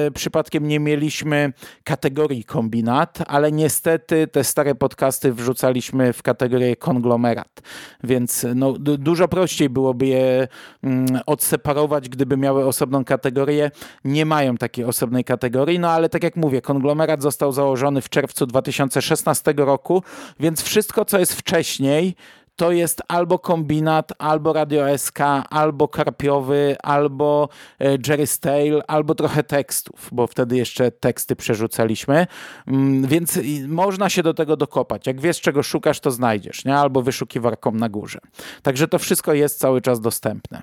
e, 0.08 0.12
przypadkiem 0.12 0.68
nie 0.68 0.80
mieliśmy 0.80 1.54
kategorii 1.84 2.44
kombinat, 2.44 3.20
ale 3.28 3.52
niestety 3.52 4.28
te 4.28 4.44
stare 4.44 4.76
podcasty 4.76 5.34
wrzucaliśmy 5.34 6.14
w 6.14 6.23
kategorię 6.24 6.76
konglomerat. 6.76 7.62
Więc 8.04 8.46
no, 8.56 8.74
dużo 8.80 9.28
prościej 9.28 9.70
byłoby 9.70 10.06
je 10.06 10.48
mm, 10.84 11.20
odseparować, 11.26 12.10
gdyby 12.10 12.38
miały 12.38 12.66
osobną 12.66 13.06
kategorię. 13.06 13.72
Nie 14.06 14.26
mają 14.26 14.58
takiej 14.58 14.86
osobnej 14.86 15.24
kategorii, 15.24 15.80
no 15.80 15.90
ale 15.90 16.10
tak 16.10 16.24
jak 16.24 16.36
mówię, 16.36 16.62
konglomerat 16.62 17.22
został 17.22 17.52
założony 17.52 18.02
w 18.02 18.10
czerwcu 18.10 18.46
2016 18.46 19.54
roku, 19.58 20.04
więc 20.40 20.62
wszystko, 20.62 21.06
co 21.06 21.20
jest 21.20 21.34
wcześniej, 21.34 22.16
to 22.56 22.72
jest 22.72 23.02
albo 23.08 23.40
kombinat, 23.40 24.12
albo 24.18 24.54
Radio 24.54 24.98
SK, 24.98 25.20
albo 25.50 25.88
karpiowy, 25.88 26.76
albo 26.84 27.50
e, 27.80 27.98
Jerry 28.08 28.28
Stale, 28.28 28.82
albo 28.88 29.16
trochę 29.16 29.44
tekstów, 29.44 30.10
bo 30.12 30.28
wtedy 30.28 30.58
jeszcze 30.58 30.92
teksty 30.92 31.36
przerzucaliśmy, 31.36 32.28
mm, 32.68 33.08
więc 33.08 33.40
można 33.68 34.10
się 34.10 34.24
do 34.24 34.34
tego 34.34 34.58
dokopać. 34.58 35.08
Jak 35.08 35.22
wiesz, 35.22 35.42
czego 35.42 35.64
szukasz, 35.64 36.00
to 36.00 36.12
znajdziesz, 36.12 36.66
nie? 36.66 36.76
albo 36.78 37.02
wyszukiwarką 37.02 37.72
na 37.72 37.90
górze. 37.90 38.20
Także 38.62 38.88
to 38.88 39.00
wszystko 39.00 39.34
jest 39.34 39.60
cały 39.60 39.82
czas 39.82 40.02
dostępne. 40.02 40.62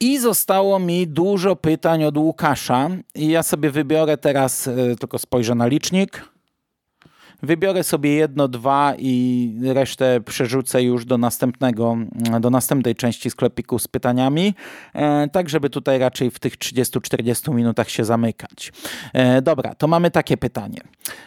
I 0.00 0.18
zostało 0.18 0.78
mi 0.78 1.08
dużo 1.08 1.56
pytań 1.56 2.04
od 2.04 2.16
Łukasza 2.16 2.90
i 3.14 3.28
ja 3.28 3.42
sobie 3.42 3.70
wybiorę 3.70 4.16
teraz, 4.16 4.68
e, 4.68 4.96
tylko 4.96 5.18
spojrzę 5.18 5.54
na 5.54 5.66
licznik, 5.66 6.33
Wybiorę 7.42 7.84
sobie 7.84 8.14
jedno, 8.14 8.48
dwa 8.48 8.94
i 8.98 9.54
resztę 9.62 10.20
przerzucę 10.20 10.82
już 10.82 11.04
do 11.04 11.18
następnego, 11.18 11.96
do 12.40 12.50
następnej 12.50 12.94
części 12.94 13.30
sklepiku 13.30 13.78
z 13.78 13.88
pytaniami, 13.88 14.54
e, 14.94 15.28
tak 15.28 15.48
żeby 15.48 15.70
tutaj 15.70 15.98
raczej 15.98 16.30
w 16.30 16.38
tych 16.38 16.56
30-40 16.58 17.54
minutach 17.54 17.90
się 17.90 18.04
zamykać. 18.04 18.72
E, 19.12 19.42
dobra, 19.42 19.74
to 19.74 19.88
mamy 19.88 20.10
takie 20.10 20.36
pytanie. 20.36 20.80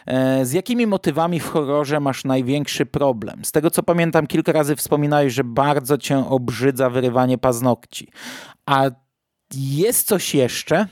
E, 0.06 0.46
z 0.46 0.52
jakimi 0.52 0.86
motywami 0.86 1.40
w 1.40 1.48
horrorze 1.48 2.00
masz 2.00 2.24
największy 2.24 2.86
problem? 2.86 3.44
Z 3.44 3.52
tego 3.52 3.70
co 3.70 3.82
pamiętam, 3.82 4.26
kilka 4.26 4.52
razy 4.52 4.76
wspominałeś, 4.76 5.32
że 5.32 5.44
bardzo 5.44 5.98
cię 5.98 6.28
obrzydza 6.28 6.90
wyrywanie 6.90 7.38
paznokci. 7.38 8.08
A 8.66 8.90
jest 9.54 10.08
coś 10.08 10.34
jeszcze? 10.34 10.86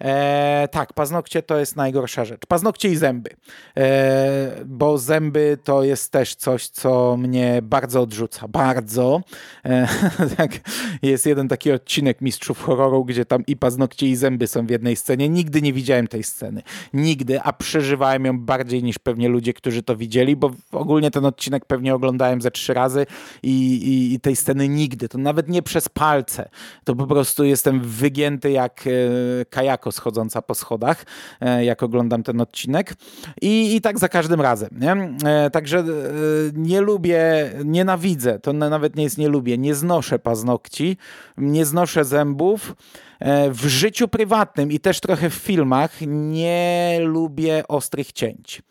E, 0.00 0.68
tak, 0.70 0.92
paznokcie 0.92 1.42
to 1.42 1.58
jest 1.58 1.76
najgorsza 1.76 2.24
rzecz. 2.24 2.46
Paznokcie 2.46 2.88
i 2.88 2.96
zęby. 2.96 3.30
E, 3.76 4.50
bo 4.66 4.98
zęby 4.98 5.58
to 5.64 5.82
jest 5.82 6.12
też 6.12 6.34
coś, 6.34 6.68
co 6.68 7.16
mnie 7.16 7.60
bardzo 7.62 8.00
odrzuca. 8.00 8.48
Bardzo. 8.48 9.20
E, 9.64 9.88
tak, 10.36 10.52
jest 11.02 11.26
jeden 11.26 11.48
taki 11.48 11.72
odcinek 11.72 12.20
Mistrzów 12.20 12.62
Horroru, 12.62 13.04
gdzie 13.04 13.24
tam 13.24 13.46
i 13.46 13.56
paznokcie 13.56 14.06
i 14.06 14.16
zęby 14.16 14.46
są 14.46 14.66
w 14.66 14.70
jednej 14.70 14.96
scenie. 14.96 15.28
Nigdy 15.28 15.62
nie 15.62 15.72
widziałem 15.72 16.08
tej 16.08 16.22
sceny. 16.22 16.62
Nigdy, 16.94 17.40
a 17.42 17.52
przeżywałem 17.52 18.24
ją 18.24 18.38
bardziej 18.38 18.82
niż 18.82 18.98
pewnie 18.98 19.28
ludzie, 19.28 19.52
którzy 19.52 19.82
to 19.82 19.96
widzieli, 19.96 20.36
bo 20.36 20.50
ogólnie 20.72 21.10
ten 21.10 21.24
odcinek 21.24 21.64
pewnie 21.64 21.94
oglądałem 21.94 22.42
ze 22.42 22.50
trzy 22.50 22.74
razy 22.74 23.06
i, 23.42 23.74
i, 23.74 24.14
i 24.14 24.20
tej 24.20 24.36
sceny 24.36 24.68
nigdy. 24.68 25.08
To 25.08 25.18
nawet 25.18 25.48
nie 25.48 25.62
przez 25.62 25.88
palce. 25.88 26.48
To 26.84 26.94
po 26.94 27.06
prostu 27.06 27.44
jestem 27.44 27.80
wygięty 27.80 28.50
jak 28.50 28.84
e, 28.86 28.90
kajako 29.44 29.89
schodząca 29.92 30.42
po 30.42 30.54
schodach, 30.54 31.04
e, 31.40 31.64
jak 31.64 31.82
oglądam 31.82 32.22
ten 32.22 32.40
odcinek. 32.40 32.94
I, 33.42 33.76
i 33.76 33.80
tak 33.80 33.98
za 33.98 34.08
każdym 34.08 34.40
razem. 34.40 34.70
Nie? 34.80 34.92
E, 35.30 35.50
także 35.50 35.78
e, 35.78 35.84
nie 36.54 36.80
lubię, 36.80 37.50
nienawidzę, 37.64 38.38
to 38.38 38.52
nawet 38.52 38.96
nie 38.96 39.04
jest 39.04 39.18
nie 39.18 39.28
lubię, 39.28 39.58
nie 39.58 39.74
znoszę 39.74 40.18
paznokci, 40.18 40.96
nie 41.38 41.64
znoszę 41.64 42.04
zębów. 42.04 42.74
W 43.50 43.66
życiu 43.66 44.08
prywatnym 44.08 44.72
i 44.72 44.80
też 44.80 45.00
trochę 45.00 45.30
w 45.30 45.34
filmach 45.34 45.92
nie 46.06 46.98
lubię 47.00 47.68
ostrych 47.68 48.12
cięć. 48.12 48.62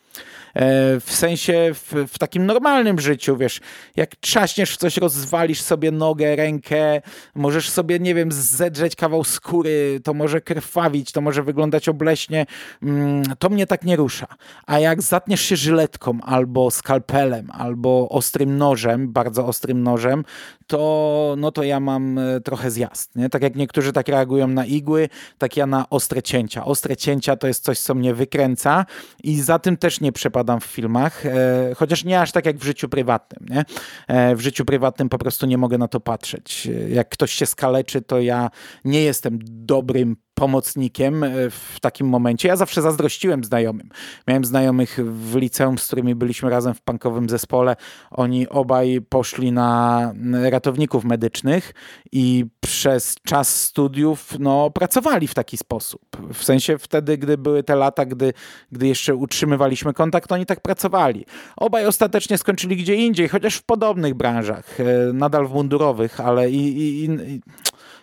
E, 0.55 0.99
w 0.99 1.12
sensie 1.12 1.71
w, 1.73 1.93
w, 2.07 2.19
takim 2.19 2.45
normalnym 2.45 2.99
życiu, 2.99 3.38
wiesz, 3.38 3.62
jak 3.95 4.15
trzaśniesz 4.15 4.73
w 4.73 4.77
coś, 4.77 4.97
rozwalisz 4.97 5.62
sobie 5.62 5.91
nogę, 5.91 6.35
rękę, 6.35 7.01
możesz 7.35 7.69
sobie, 7.69 7.99
nie 7.99 8.15
wiem, 8.15 8.31
zedrzeć 8.31 8.95
kawał 8.95 9.23
skóry, 9.23 9.99
to 10.03 10.13
może 10.13 10.41
krwawić, 10.41 11.12
to 11.12 11.21
może 11.21 11.43
wyglądać 11.43 11.89
obleśnie, 11.89 12.45
mm, 12.83 13.23
to 13.39 13.49
mnie 13.49 13.67
tak 13.67 13.83
nie 13.83 13.95
rusza. 13.95 14.27
A 14.65 14.79
jak 14.79 15.01
zatniesz 15.01 15.41
się 15.41 15.55
żyletką 15.55 16.19
albo 16.21 16.71
skalpelem, 16.71 17.51
albo 17.51 18.09
ostrym 18.09 18.57
nożem, 18.57 19.12
bardzo 19.12 19.45
ostrym 19.45 19.83
nożem, 19.83 20.23
to, 20.67 21.35
no 21.38 21.51
to 21.51 21.63
ja 21.63 21.79
mam 21.79 22.17
e, 22.17 22.41
trochę 22.41 22.71
zjazd, 22.71 23.15
nie? 23.15 23.29
Tak 23.29 23.41
jak 23.41 23.55
niektórzy 23.55 23.93
tak 23.93 24.07
reagują 24.07 24.38
reagują 24.39 24.47
na 24.47 24.65
igły, 24.65 25.10
tak 25.38 25.58
ja 25.58 25.65
na 25.65 25.89
ostre 25.89 26.23
cięcia. 26.23 26.65
Ostre 26.65 26.97
cięcia 26.97 27.36
to 27.36 27.47
jest 27.47 27.63
coś, 27.63 27.80
co 27.80 27.95
mnie 27.95 28.13
wykręca 28.13 28.86
i 29.23 29.41
za 29.41 29.60
tym 29.60 29.78
też 29.78 30.02
nie 30.02 30.12
przepadam 30.12 30.60
w 30.60 30.65
filmach, 30.65 31.25
e, 31.25 31.32
chociaż 31.75 32.06
nie 32.06 32.21
aż 32.21 32.32
tak 32.32 32.45
jak 32.45 32.58
w 32.58 32.63
życiu 32.63 32.89
prywatnym. 32.89 33.45
Nie? 33.49 33.65
E, 34.08 34.36
w 34.36 34.41
życiu 34.41 34.65
prywatnym 34.65 35.10
po 35.10 35.17
prostu 35.17 35.45
nie 35.45 35.58
mogę 35.58 35.78
na 35.78 35.88
to 35.88 35.99
patrzeć. 35.99 36.67
Jak 36.89 37.10
ktoś 37.10 37.32
się 37.32 37.45
skaleczy, 37.45 38.02
to 38.02 38.19
ja 38.19 38.49
nie 38.86 39.02
jestem 39.04 39.39
dobrym 39.43 40.15
pomocnikiem 40.39 41.23
e, 41.23 41.30
w 41.49 41.78
takim 41.82 42.08
momencie. 42.08 42.47
Ja 42.47 42.56
zawsze 42.56 42.82
zazdrościłem 42.82 43.43
znajomym. 43.43 43.89
Miałem 44.28 44.45
znajomych 44.45 44.99
w 45.04 45.36
liceum, 45.36 45.78
z 45.78 45.88
którymi 45.88 46.15
byliśmy 46.15 46.49
razem 46.49 46.73
w 46.73 46.82
punkowym 46.82 47.30
zespole. 47.30 47.75
Oni 48.12 48.49
obaj 48.49 49.02
poszli 49.10 49.52
na 49.52 50.13
ratowników 50.49 51.06
medycznych 51.06 51.73
i 52.12 52.45
przez 52.62 53.15
czas 53.23 53.63
studiów 53.63 54.39
no, 54.39 54.69
pracowali 54.69 55.28
w 55.28 55.34
taki 55.34 55.58
sposób. 55.58 56.02
W 56.34 56.43
sensie 56.43 56.78
wtedy, 56.78 57.17
gdy 57.17 57.38
były 57.38 57.63
te 57.63 57.75
lata, 57.75 58.06
gdy, 58.06 58.34
gdy 58.71 58.88
jeszcze 58.88 59.15
utrzymywaliśmy 59.15 59.93
kontakt, 59.93 60.32
oni 60.32 60.45
tak 60.45 60.62
pracowali. 60.62 61.25
Obaj 61.58 61.86
ostatecznie 61.86 62.38
skończyli 62.38 62.78
gdzie 62.78 62.95
indziej, 62.95 63.28
chociaż 63.28 63.56
w 63.56 63.63
podobnych 63.63 64.13
branżach, 64.13 64.80
e, 64.80 64.84
nadal 65.13 65.47
w 65.47 65.54
mundurowych, 65.54 66.19
ale 66.19 66.49
i, 66.52 66.78
i, 66.78 67.06
i 67.06 67.41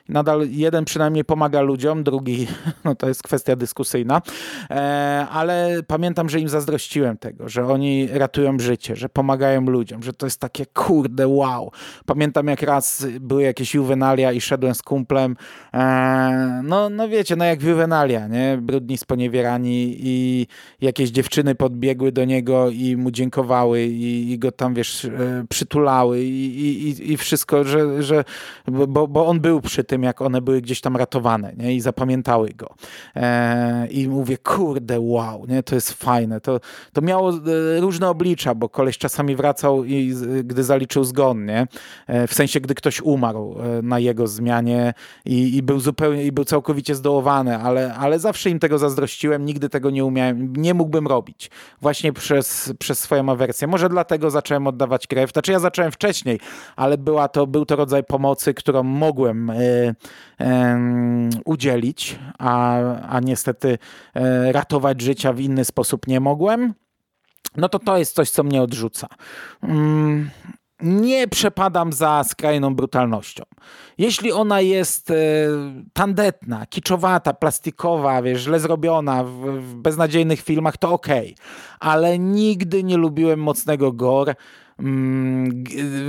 nadal 0.09 0.49
jeden 0.51 0.85
przynajmniej 0.85 1.25
pomaga 1.25 1.61
ludziom, 1.61 2.05
drugi, 2.05 2.47
no 2.85 2.95
to 2.95 3.09
jest 3.09 3.23
kwestia 3.23 3.57
dyskusyjna, 3.57 4.23
e, 4.71 5.27
ale 5.31 5.83
pamiętam, 5.87 6.29
że 6.29 6.41
im 6.41 6.49
zazdrościłem 6.49 7.19
tego, 7.19 7.49
że 7.49 7.67
oni 7.67 8.09
ratują 8.13 8.59
życie, 8.59 8.97
że 8.97 9.09
pomagają 9.09 9.61
ludziom, 9.61 10.03
że 10.03 10.13
to 10.13 10.27
jest 10.27 10.41
takie 10.41 10.67
kurde 10.67 11.29
wow. 11.29 11.73
Pamiętam 12.07 12.47
jak 12.47 12.63
raz 12.63 13.07
były 13.21 13.43
jakieś 13.43 13.75
juwenalia 13.75 14.33
i 14.33 14.41
szedłem 14.41 14.75
z 14.75 14.83
kumplem, 14.83 15.37
e, 15.75 16.61
no, 16.65 16.91
no 16.91 17.09
wiecie, 17.09 17.37
no 17.37 17.45
jak 17.45 17.63
juwenalia, 17.63 18.29
nie? 18.29 18.59
Brudni 18.63 18.99
sponiewierani 18.99 19.97
i 19.99 20.47
jakieś 20.81 21.11
dziewczyny 21.11 21.55
podbiegły 21.55 22.13
do 22.13 22.25
niego 22.25 22.71
i 22.71 22.97
mu 22.97 23.11
dziękowały 23.11 23.83
i, 23.83 24.33
i 24.33 24.39
go 24.39 24.53
tam, 24.53 24.75
wiesz, 24.75 25.05
e, 25.05 25.45
przytulały 25.49 26.23
i, 26.23 26.89
i, 26.89 27.13
i 27.13 27.17
wszystko, 27.17 27.65
że, 27.65 28.03
że 28.03 28.25
bo, 28.69 29.09
bo 29.09 29.27
on 29.27 29.41
był 29.41 29.61
przy 29.61 29.85
tym 29.85 29.96
tym, 29.97 30.03
jak 30.03 30.23
one 30.23 30.41
były 30.41 30.61
gdzieś 30.61 30.81
tam 30.81 30.97
ratowane 30.97 31.53
nie? 31.57 31.75
i 31.75 31.81
zapamiętały 31.81 32.49
go. 32.49 32.75
E, 33.17 33.87
I 33.87 34.09
mówię, 34.09 34.39
kurde, 34.39 35.01
wow, 35.01 35.47
nie? 35.49 35.63
to 35.63 35.75
jest 35.75 35.93
fajne. 35.93 36.41
To, 36.41 36.61
to 36.93 37.01
miało 37.01 37.31
e, 37.31 37.81
różne 37.81 38.09
oblicza, 38.09 38.55
bo 38.55 38.69
koleś 38.69 38.99
czasami 38.99 39.37
wracał, 39.37 39.85
i, 39.85 40.15
gdy 40.45 40.65
zaliczył 40.65 41.05
zgon, 41.05 41.45
nie? 41.45 41.67
E, 42.07 42.27
w 42.27 42.35
sensie, 42.35 42.61
gdy 42.61 42.75
ktoś 42.75 43.01
umarł 43.01 43.57
na 43.83 43.99
jego 43.99 44.27
zmianie 44.27 44.95
i, 45.25 45.57
i, 45.57 45.63
był 45.63 45.81
zupełnie, 45.81 46.25
i 46.25 46.33
był 46.33 46.45
całkowicie 46.45 46.95
zdołowany, 46.95 47.59
ale, 47.59 47.95
ale 47.95 48.19
zawsze 48.19 48.51
im 48.51 48.59
tego 48.59 48.79
zazdrościłem, 48.79 49.45
nigdy 49.45 49.69
tego 49.69 49.91
nie 49.91 50.05
umiałem, 50.05 50.53
nie 50.57 50.75
mógłbym 50.75 51.07
robić. 51.07 51.51
Właśnie 51.81 52.13
przez, 52.13 52.73
przez 52.79 52.99
swoją 52.99 53.29
awersję. 53.29 53.67
Może 53.69 53.89
dlatego 53.89 54.31
zacząłem 54.31 54.67
oddawać 54.67 55.07
krew. 55.07 55.33
Znaczy 55.33 55.53
ja 55.53 55.59
zacząłem 55.59 55.93
wcześniej, 55.93 56.41
ale 56.77 56.99
była 56.99 57.29
to, 57.29 57.47
był 57.47 57.67
to 57.67 57.77
rodzaj 57.77 58.05
pomocy, 58.05 58.55
którą 58.55 58.83
mogłem 58.83 59.53
udzielić, 61.45 62.19
a, 62.39 62.79
a 63.01 63.21
niestety 63.21 63.79
e, 64.15 64.53
ratować 64.53 65.01
życia 65.01 65.33
w 65.33 65.41
inny 65.41 65.65
sposób 65.65 66.07
nie 66.07 66.21
mogłem, 66.21 66.75
no 67.57 67.69
to 67.69 67.79
to 67.79 67.99
jest 67.99 68.15
coś, 68.15 68.31
co 68.31 68.43
mnie 68.43 68.63
odrzuca. 68.63 69.09
Mm, 69.63 70.31
nie 70.81 71.29
przepadam 71.29 71.93
za 71.93 72.25
skrajną 72.25 72.75
brutalnością. 72.75 73.45
Jeśli 73.99 74.33
ona 74.33 74.61
jest 74.61 75.11
e, 75.11 75.15
tandetna, 75.93 76.67
kiczowata, 76.67 77.33
plastikowa, 77.35 78.23
wiesz, 78.23 78.41
źle 78.43 78.61
zrobiona 78.61 79.25
w, 79.25 79.31
w 79.61 79.75
beznadziejnych 79.75 80.41
filmach, 80.41 80.77
to 80.77 80.93
okej. 80.93 81.35
Okay. 81.35 81.47
Ale 81.81 82.19
nigdy 82.19 82.85
nie 82.85 82.97
lubiłem 82.97 83.41
mocnego 83.41 83.93
gore 83.93 84.35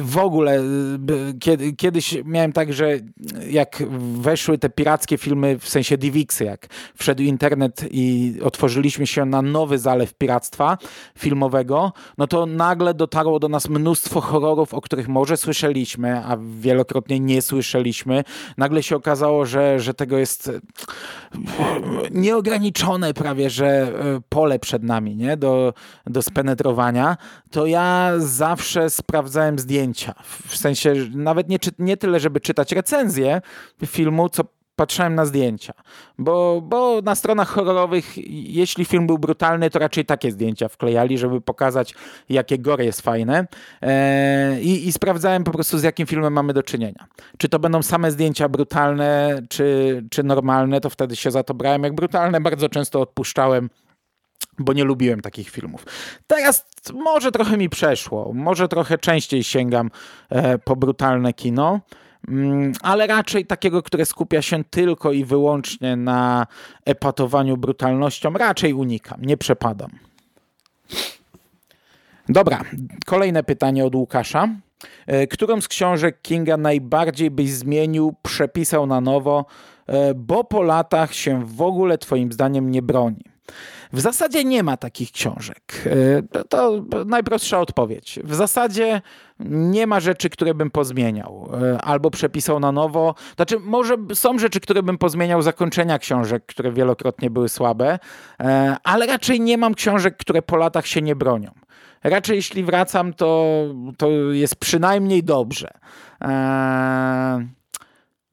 w 0.01 0.17
ogóle 0.17 0.63
kiedy, 1.39 1.73
kiedyś 1.73 2.17
miałem 2.25 2.53
tak, 2.53 2.73
że 2.73 2.99
jak 3.49 3.83
weszły 4.17 4.57
te 4.57 4.69
pirackie 4.69 5.17
filmy, 5.17 5.59
w 5.59 5.69
sensie 5.69 5.97
DivXy, 5.97 6.43
jak 6.43 6.67
wszedł 6.95 7.23
internet 7.23 7.85
i 7.91 8.33
otworzyliśmy 8.43 9.07
się 9.07 9.25
na 9.25 9.41
nowy 9.41 9.77
zalew 9.77 10.13
piractwa 10.13 10.77
filmowego, 11.17 11.93
no 12.17 12.27
to 12.27 12.45
nagle 12.45 12.93
dotarło 12.93 13.39
do 13.39 13.49
nas 13.49 13.69
mnóstwo 13.69 14.21
horrorów, 14.21 14.73
o 14.73 14.81
których 14.81 15.07
może 15.07 15.37
słyszeliśmy, 15.37 16.25
a 16.25 16.37
wielokrotnie 16.59 17.19
nie 17.19 17.41
słyszeliśmy. 17.41 18.23
Nagle 18.57 18.83
się 18.83 18.95
okazało, 18.95 19.45
że, 19.45 19.79
że 19.79 19.93
tego 19.93 20.17
jest 20.17 20.51
nieograniczone 22.11 23.13
prawie, 23.13 23.49
że 23.49 23.93
pole 24.29 24.59
przed 24.59 24.83
nami, 24.83 25.15
nie? 25.15 25.37
Do, 25.37 25.73
do 26.05 26.21
spenetrowania, 26.21 27.17
to 27.51 27.65
ja 27.65 28.11
zawsze 28.17 28.56
zawsze 28.57 28.89
sprawdzałem 28.89 29.59
zdjęcia. 29.59 30.13
W 30.47 30.57
sensie 30.57 30.93
nawet 31.15 31.49
nie, 31.49 31.57
nie 31.79 31.97
tyle, 31.97 32.19
żeby 32.19 32.41
czytać 32.41 32.71
recenzję 32.71 33.41
filmu, 33.85 34.29
co 34.29 34.43
patrzyłem 34.75 35.15
na 35.15 35.25
zdjęcia. 35.25 35.73
Bo, 36.17 36.61
bo 36.61 37.01
na 37.01 37.15
stronach 37.15 37.47
horrorowych, 37.49 38.17
jeśli 38.55 38.85
film 38.85 39.07
był 39.07 39.17
brutalny, 39.17 39.69
to 39.69 39.79
raczej 39.79 40.05
takie 40.05 40.31
zdjęcia 40.31 40.67
wklejali, 40.67 41.17
żeby 41.17 41.41
pokazać, 41.41 41.95
jakie 42.29 42.59
gore 42.59 42.85
jest 42.85 43.01
fajne. 43.01 43.47
Eee, 43.81 44.63
i, 44.63 44.87
I 44.87 44.91
sprawdzałem 44.91 45.43
po 45.43 45.51
prostu, 45.51 45.77
z 45.77 45.83
jakim 45.83 46.07
filmem 46.07 46.33
mamy 46.33 46.53
do 46.53 46.63
czynienia. 46.63 47.07
Czy 47.37 47.49
to 47.49 47.59
będą 47.59 47.83
same 47.83 48.11
zdjęcia 48.11 48.49
brutalne, 48.49 49.41
czy, 49.49 50.03
czy 50.09 50.23
normalne, 50.23 50.81
to 50.81 50.89
wtedy 50.89 51.15
się 51.15 51.31
za 51.31 51.43
to 51.43 51.53
brałem. 51.53 51.83
Jak 51.83 51.95
brutalne, 51.95 52.41
bardzo 52.41 52.69
często 52.69 53.01
odpuszczałem 53.01 53.69
bo 54.59 54.73
nie 54.73 54.83
lubiłem 54.83 55.21
takich 55.21 55.49
filmów. 55.49 55.85
Teraz 56.27 56.65
może 56.93 57.31
trochę 57.31 57.57
mi 57.57 57.69
przeszło, 57.69 58.33
może 58.33 58.67
trochę 58.67 58.97
częściej 58.97 59.43
sięgam 59.43 59.91
e, 60.29 60.57
po 60.57 60.75
brutalne 60.75 61.33
kino, 61.33 61.79
mm, 62.27 62.73
ale 62.81 63.07
raczej 63.07 63.45
takiego, 63.45 63.83
które 63.83 64.05
skupia 64.05 64.41
się 64.41 64.63
tylko 64.63 65.11
i 65.11 65.25
wyłącznie 65.25 65.95
na 65.95 66.47
epatowaniu 66.85 67.57
brutalnością, 67.57 68.33
raczej 68.33 68.73
unikam, 68.73 69.21
nie 69.21 69.37
przepadam. 69.37 69.89
Dobra, 72.29 72.61
kolejne 73.05 73.43
pytanie 73.43 73.85
od 73.85 73.95
Łukasza. 73.95 74.49
E, 75.07 75.27
którą 75.27 75.61
z 75.61 75.67
książek 75.67 76.21
Kinga 76.21 76.57
najbardziej 76.57 77.31
byś 77.31 77.51
zmienił, 77.51 78.15
przepisał 78.23 78.87
na 78.87 79.01
nowo, 79.01 79.45
e, 79.87 80.13
bo 80.13 80.43
po 80.43 80.61
latach 80.61 81.13
się 81.13 81.45
w 81.45 81.61
ogóle 81.61 81.97
Twoim 81.97 82.31
zdaniem 82.31 82.71
nie 82.71 82.81
broni? 82.81 83.36
W 83.93 83.99
zasadzie 83.99 84.43
nie 84.43 84.63
ma 84.63 84.77
takich 84.77 85.11
książek. 85.11 85.61
E, 86.35 86.43
to 86.43 86.83
najprostsza 87.05 87.59
odpowiedź. 87.59 88.19
W 88.23 88.35
zasadzie 88.35 89.01
nie 89.49 89.87
ma 89.87 89.99
rzeczy, 89.99 90.29
które 90.29 90.53
bym 90.53 90.71
pozmieniał 90.71 91.49
e, 91.53 91.81
albo 91.81 92.11
przepisał 92.11 92.59
na 92.59 92.71
nowo. 92.71 93.15
Znaczy, 93.35 93.59
może 93.59 93.95
są 94.13 94.39
rzeczy, 94.39 94.59
które 94.59 94.83
bym 94.83 94.97
pozmieniał 94.97 95.41
zakończenia 95.41 95.99
książek, 95.99 96.45
które 96.45 96.71
wielokrotnie 96.71 97.29
były 97.29 97.49
słabe, 97.49 97.99
e, 98.39 98.75
ale 98.83 99.05
raczej 99.05 99.41
nie 99.41 99.57
mam 99.57 99.75
książek, 99.75 100.17
które 100.17 100.41
po 100.41 100.57
latach 100.57 100.87
się 100.87 101.01
nie 101.01 101.15
bronią. 101.15 101.51
Raczej 102.03 102.35
jeśli 102.35 102.63
wracam, 102.63 103.13
to, 103.13 103.63
to 103.97 104.09
jest 104.31 104.55
przynajmniej 104.55 105.23
dobrze. 105.23 105.67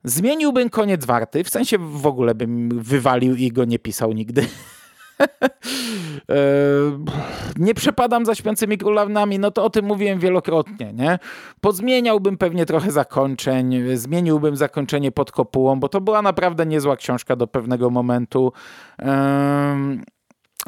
Zmieniłbym 0.05 0.71
koniec 0.71 1.05
warty, 1.05 1.45
w 1.45 1.49
sensie 1.49 1.79
w 1.79 2.07
ogóle 2.07 2.35
bym 2.35 2.69
wywalił 2.83 3.37
i 3.37 3.53
go 3.53 3.65
nie 3.65 3.79
pisał 3.79 4.13
nigdy. 4.13 4.47
Nie 7.57 7.75
przepadam 7.75 8.27
za 8.27 8.35
śpiącymi 8.35 8.79
królowami, 8.79 9.39
no 9.39 9.51
to 9.51 9.65
o 9.65 9.71
tym 9.71 9.85
mówiłem 9.85 10.19
wielokrotnie, 10.19 10.93
nie? 10.93 11.19
Pozmieniałbym 11.61 12.39
pewnie 12.39 12.67
trochę 12.67 12.91
zakończeń, 12.91 13.75
zmieniłbym 13.95 14.57
zakończenie 14.57 15.13
pod 15.13 15.33
kopułą, 15.33 15.81
bo 15.81 15.89
to 15.89 16.01
była 16.01 16.23
naprawdę 16.23 16.67
niezła 16.67 16.97
książka 16.97 17.37
do 17.37 17.47
pewnego 17.47 17.91
momentu. 17.91 18.53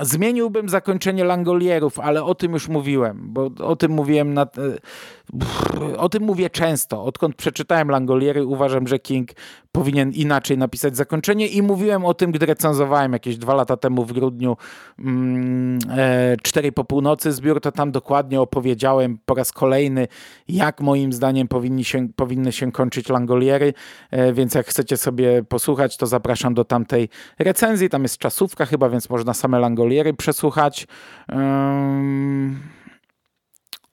Zmieniłbym 0.01 0.69
zakończenie 0.69 1.25
Langolierów, 1.25 2.01
ale 2.01 2.25
o 2.25 2.35
tym 2.35 2.53
już 2.53 2.69
mówiłem, 2.69 3.19
bo 3.23 3.51
o 3.65 3.77
tym 3.77 3.93
mówiłem 3.93 4.35
na, 4.35 4.47
o 5.97 6.09
tym 6.09 6.23
mówię 6.23 6.51
często. 6.51 7.05
Odkąd 7.05 7.37
przeczytałem 7.37 7.89
Langoliery, 7.89 8.47
uważam, 8.47 8.89
że 8.89 8.99
King 8.99 9.31
powinien 9.73 10.13
inaczej 10.13 10.59
napisać 10.59 10.97
zakończenie 10.97 11.47
i 11.47 11.63
mówiłem 11.63 12.05
o 12.05 12.15
tym, 12.15 12.33
gdy 12.33 12.47
recenzowałem 12.47 13.13
jakieś 13.13 13.37
dwa 13.37 13.55
lata 13.55 13.77
temu 13.77 14.05
w 14.05 14.13
grudniu 14.13 14.57
mm, 14.99 15.79
e, 15.91 16.37
cztery 16.43 16.73
po 16.73 16.85
północy 16.85 17.33
zbiór, 17.33 17.61
to 17.61 17.73
tam 17.73 17.93
dokładnie 17.93 18.41
opowiedziałem 18.41 19.19
po 19.25 19.35
raz 19.35 19.53
kolejny, 19.53 20.09
jak 20.49 20.81
moim 20.81 21.13
zdaniem 21.13 21.49
powinni 21.49 21.85
się, 21.85 22.09
powinny 22.17 22.53
się 22.53 22.73
kończyć 22.73 23.09
Langoliery, 23.09 23.75
e, 24.11 24.33
więc 24.33 24.55
jak 24.55 24.67
chcecie 24.67 24.97
sobie 24.97 25.43
posłuchać, 25.49 25.97
to 25.97 26.07
zapraszam 26.07 26.55
do 26.55 26.65
tamtej 26.65 27.09
recenzji. 27.39 27.89
Tam 27.89 28.03
jest 28.03 28.19
czasówka 28.19 28.67
chyba, 28.67 28.89
więc 28.89 29.11
można 29.11 29.35
same 29.35 29.59
Langoliery 29.59 30.15
przesłuchać. 30.15 30.87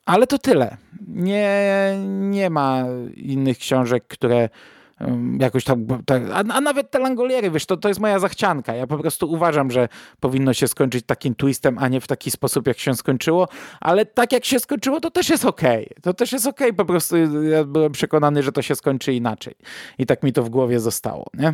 Ale 0.05 0.27
to 0.27 0.37
tyle. 0.37 0.77
Nie, 1.07 1.49
nie 2.07 2.49
ma 2.49 2.85
innych 3.15 3.57
książek, 3.57 4.07
które 4.07 4.49
jakoś 5.39 5.63
tam, 5.63 5.87
tak, 6.05 6.23
a, 6.33 6.61
nawet 6.61 6.91
te 6.91 6.99
langoliery, 6.99 7.51
wiesz, 7.51 7.65
to, 7.65 7.77
to 7.77 7.87
jest 7.87 7.99
moja 7.99 8.19
zachcianka. 8.19 8.75
Ja 8.75 8.87
po 8.87 8.97
prostu 8.97 9.31
uważam, 9.31 9.71
że 9.71 9.89
powinno 10.19 10.53
się 10.53 10.67
skończyć 10.67 11.05
takim 11.05 11.35
twistem, 11.35 11.77
a 11.79 11.87
nie 11.87 12.01
w 12.01 12.07
taki 12.07 12.31
sposób, 12.31 12.67
jak 12.67 12.79
się 12.79 12.95
skończyło, 12.95 13.47
ale 13.81 14.05
tak 14.05 14.31
jak 14.31 14.45
się 14.45 14.59
skończyło, 14.59 14.99
to 14.99 15.11
też 15.11 15.29
jest 15.29 15.45
okej. 15.45 15.85
Okay. 15.85 16.01
To 16.01 16.13
też 16.13 16.31
jest 16.31 16.47
okej, 16.47 16.67
okay. 16.67 16.77
po 16.77 16.85
prostu 16.85 17.17
ja 17.43 17.63
byłem 17.63 17.91
przekonany, 17.91 18.43
że 18.43 18.51
to 18.51 18.61
się 18.61 18.75
skończy 18.75 19.13
inaczej. 19.13 19.55
I 19.97 20.05
tak 20.05 20.23
mi 20.23 20.33
to 20.33 20.43
w 20.43 20.49
głowie 20.49 20.79
zostało, 20.79 21.27
nie? 21.33 21.53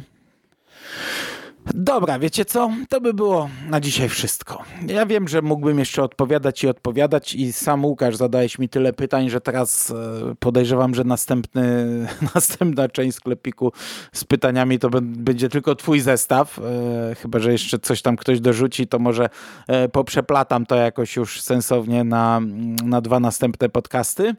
Dobra, 1.73 2.19
wiecie 2.19 2.45
co? 2.45 2.71
To 2.89 3.02
by 3.02 3.13
było 3.13 3.50
na 3.69 3.79
dzisiaj 3.79 4.10
wszystko. 4.10 4.63
Ja 4.87 5.06
wiem, 5.06 5.27
że 5.27 5.41
mógłbym 5.41 5.79
jeszcze 5.79 6.04
odpowiadać 6.04 6.63
i 6.63 6.67
odpowiadać 6.67 7.35
i 7.35 7.54
sam 7.54 7.85
Łukasz 7.85 8.15
zadałeś 8.15 8.60
mi 8.60 8.69
tyle 8.69 8.94
pytań, 8.94 9.29
że 9.29 9.41
teraz 9.41 9.91
e, 9.91 9.96
podejrzewam, 10.39 10.96
że 10.96 11.04
następny, 11.04 11.87
następna 12.35 12.89
część 12.89 13.17
sklepiku 13.17 13.71
z 14.13 14.23
pytaniami 14.23 14.79
to 14.79 14.89
będzie 15.02 15.50
tylko 15.50 15.75
twój 15.75 16.00
zestaw. 16.00 16.60
E, 16.60 17.15
chyba, 17.15 17.39
że 17.39 17.52
jeszcze 17.52 17.79
coś 17.79 18.02
tam 18.02 18.17
ktoś 18.17 18.39
dorzuci, 18.39 18.87
to 18.87 19.00
może 19.00 19.29
e, 19.67 19.89
poprzeplatam 19.89 20.65
to 20.65 20.75
jakoś 20.75 21.15
już 21.15 21.41
sensownie 21.41 22.04
na, 22.04 22.41
na 22.85 23.02
dwa 23.02 23.19
następne 23.19 23.69
podcasty. 23.69 24.35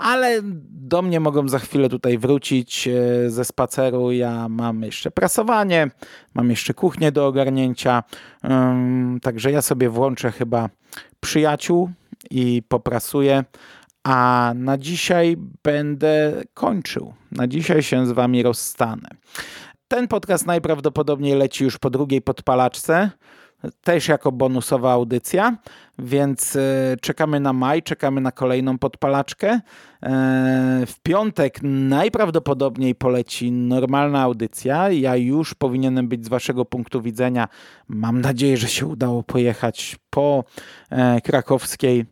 Ale 0.00 0.40
do 0.70 1.02
mnie 1.02 1.20
mogą 1.20 1.48
za 1.48 1.58
chwilę 1.58 1.88
tutaj 1.88 2.18
wrócić 2.18 2.88
ze 3.26 3.44
spaceru. 3.44 4.12
Ja 4.12 4.48
mam 4.48 4.82
jeszcze 4.82 5.10
prasowanie, 5.10 5.90
mam 6.34 6.50
jeszcze 6.50 6.74
kuchnię 6.74 7.12
do 7.12 7.26
ogarnięcia, 7.26 8.02
także 9.22 9.52
ja 9.52 9.62
sobie 9.62 9.88
włączę 9.88 10.32
chyba 10.32 10.68
przyjaciół 11.20 11.90
i 12.30 12.62
poprasuję. 12.68 13.44
A 14.04 14.52
na 14.56 14.78
dzisiaj 14.78 15.36
będę 15.64 16.42
kończył. 16.54 17.14
Na 17.32 17.46
dzisiaj 17.48 17.82
się 17.82 18.06
z 18.06 18.12
wami 18.12 18.42
rozstanę. 18.42 19.08
Ten 19.88 20.08
podcast 20.08 20.46
najprawdopodobniej 20.46 21.34
leci 21.34 21.64
już 21.64 21.78
po 21.78 21.90
drugiej 21.90 22.22
podpalaczce 22.22 23.10
też 23.84 24.08
jako 24.08 24.32
bonusowa 24.32 24.92
audycja, 24.92 25.56
więc 25.98 26.56
e, 26.56 26.96
czekamy 27.00 27.40
na 27.40 27.52
maj, 27.52 27.82
czekamy 27.82 28.20
na 28.20 28.32
kolejną 28.32 28.78
podpalaczkę. 28.78 29.48
E, 29.50 29.60
w 30.86 31.00
piątek 31.02 31.58
najprawdopodobniej 31.62 32.94
poleci 32.94 33.52
normalna 33.52 34.22
audycja. 34.22 34.90
Ja 34.90 35.16
już 35.16 35.54
powinienem 35.54 36.08
być 36.08 36.24
z 36.24 36.28
waszego 36.28 36.64
punktu 36.64 37.02
widzenia. 37.02 37.48
Mam 37.88 38.20
nadzieję, 38.20 38.56
że 38.56 38.68
się 38.68 38.86
udało 38.86 39.22
pojechać 39.22 39.96
po 40.10 40.44
e, 40.90 41.20
krakowskiej 41.20 42.04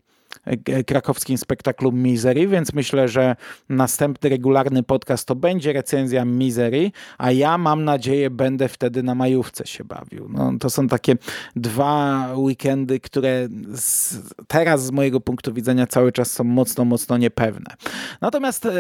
krakowskim 0.87 1.39
spektaklu 1.39 1.93
Misery, 1.93 2.49
więc 2.49 2.73
myślę, 2.73 3.09
że 3.09 3.37
następny 3.69 4.31
regularny 4.31 4.83
podcast 4.83 5.29
to 5.29 5.35
będzie 5.35 5.73
recenzja 5.73 6.25
Misery, 6.25 6.91
a 7.19 7.33
ja 7.33 7.59
mam 7.59 7.85
nadzieję 7.85 8.31
będę 8.31 8.69
wtedy 8.69 9.03
na 9.03 9.15
majówce 9.15 9.67
się 9.67 9.85
bawił. 9.85 10.29
No, 10.29 10.53
to 10.61 10.71
są 10.71 10.89
takie 10.89 11.17
dwa 11.57 12.29
weekendy, 12.37 13.01
które 13.01 13.49
z, 13.75 14.19
teraz 14.49 14.85
z 14.85 14.91
mojego 14.91 15.21
punktu 15.21 15.53
widzenia 15.53 15.87
cały 15.87 16.13
czas 16.13 16.33
są 16.33 16.45
mocno, 16.45 16.85
mocno 16.85 17.19
niepewne. 17.19 17.75
Natomiast 18.21 18.67
e, 18.67 18.71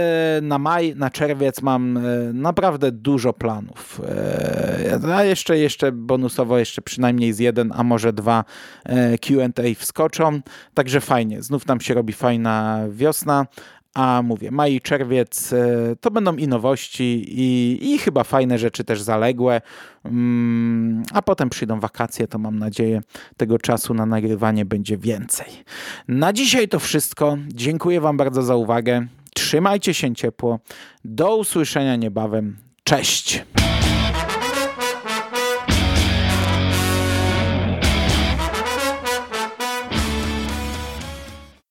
na 0.42 0.58
maj, 0.58 0.96
na 0.96 1.10
czerwiec 1.10 1.62
mam 1.62 1.96
e, 1.96 2.00
naprawdę 2.32 2.92
dużo 2.92 3.32
planów. 3.32 4.00
E, 4.08 5.14
a 5.14 5.24
jeszcze, 5.24 5.58
jeszcze 5.58 5.92
bonusowo 5.92 6.58
jeszcze 6.58 6.82
przynajmniej 6.82 7.32
z 7.32 7.38
jeden, 7.38 7.72
a 7.76 7.82
może 7.82 8.12
dwa 8.12 8.44
Q&A 9.20 9.74
wskoczą, 9.78 10.40
także 10.74 11.00
fajnie 11.00 11.39
znów 11.40 11.66
nam 11.66 11.80
się 11.80 11.94
robi 11.94 12.12
fajna 12.12 12.80
wiosna, 12.90 13.46
a 13.94 14.22
mówię, 14.24 14.50
maj 14.50 14.74
i 14.74 14.80
czerwiec 14.80 15.52
e, 15.52 15.96
to 16.00 16.10
będą 16.10 16.36
i 16.36 16.48
nowości, 16.48 17.24
i, 17.28 17.78
i 17.92 17.98
chyba 17.98 18.24
fajne 18.24 18.58
rzeczy 18.58 18.84
też 18.84 19.02
zaległe. 19.02 19.60
Mm, 20.04 21.02
a 21.12 21.22
potem 21.22 21.50
przyjdą 21.50 21.80
wakacje, 21.80 22.28
to 22.28 22.38
mam 22.38 22.58
nadzieję, 22.58 23.00
tego 23.36 23.58
czasu 23.58 23.94
na 23.94 24.06
nagrywanie 24.06 24.64
będzie 24.64 24.98
więcej. 24.98 25.46
Na 26.08 26.32
dzisiaj 26.32 26.68
to 26.68 26.78
wszystko. 26.78 27.38
Dziękuję 27.48 28.00
Wam 28.00 28.16
bardzo 28.16 28.42
za 28.42 28.56
uwagę. 28.56 29.06
Trzymajcie 29.34 29.94
się 29.94 30.14
ciepło. 30.14 30.58
Do 31.04 31.36
usłyszenia 31.36 31.96
niebawem. 31.96 32.56
Cześć! 32.84 33.44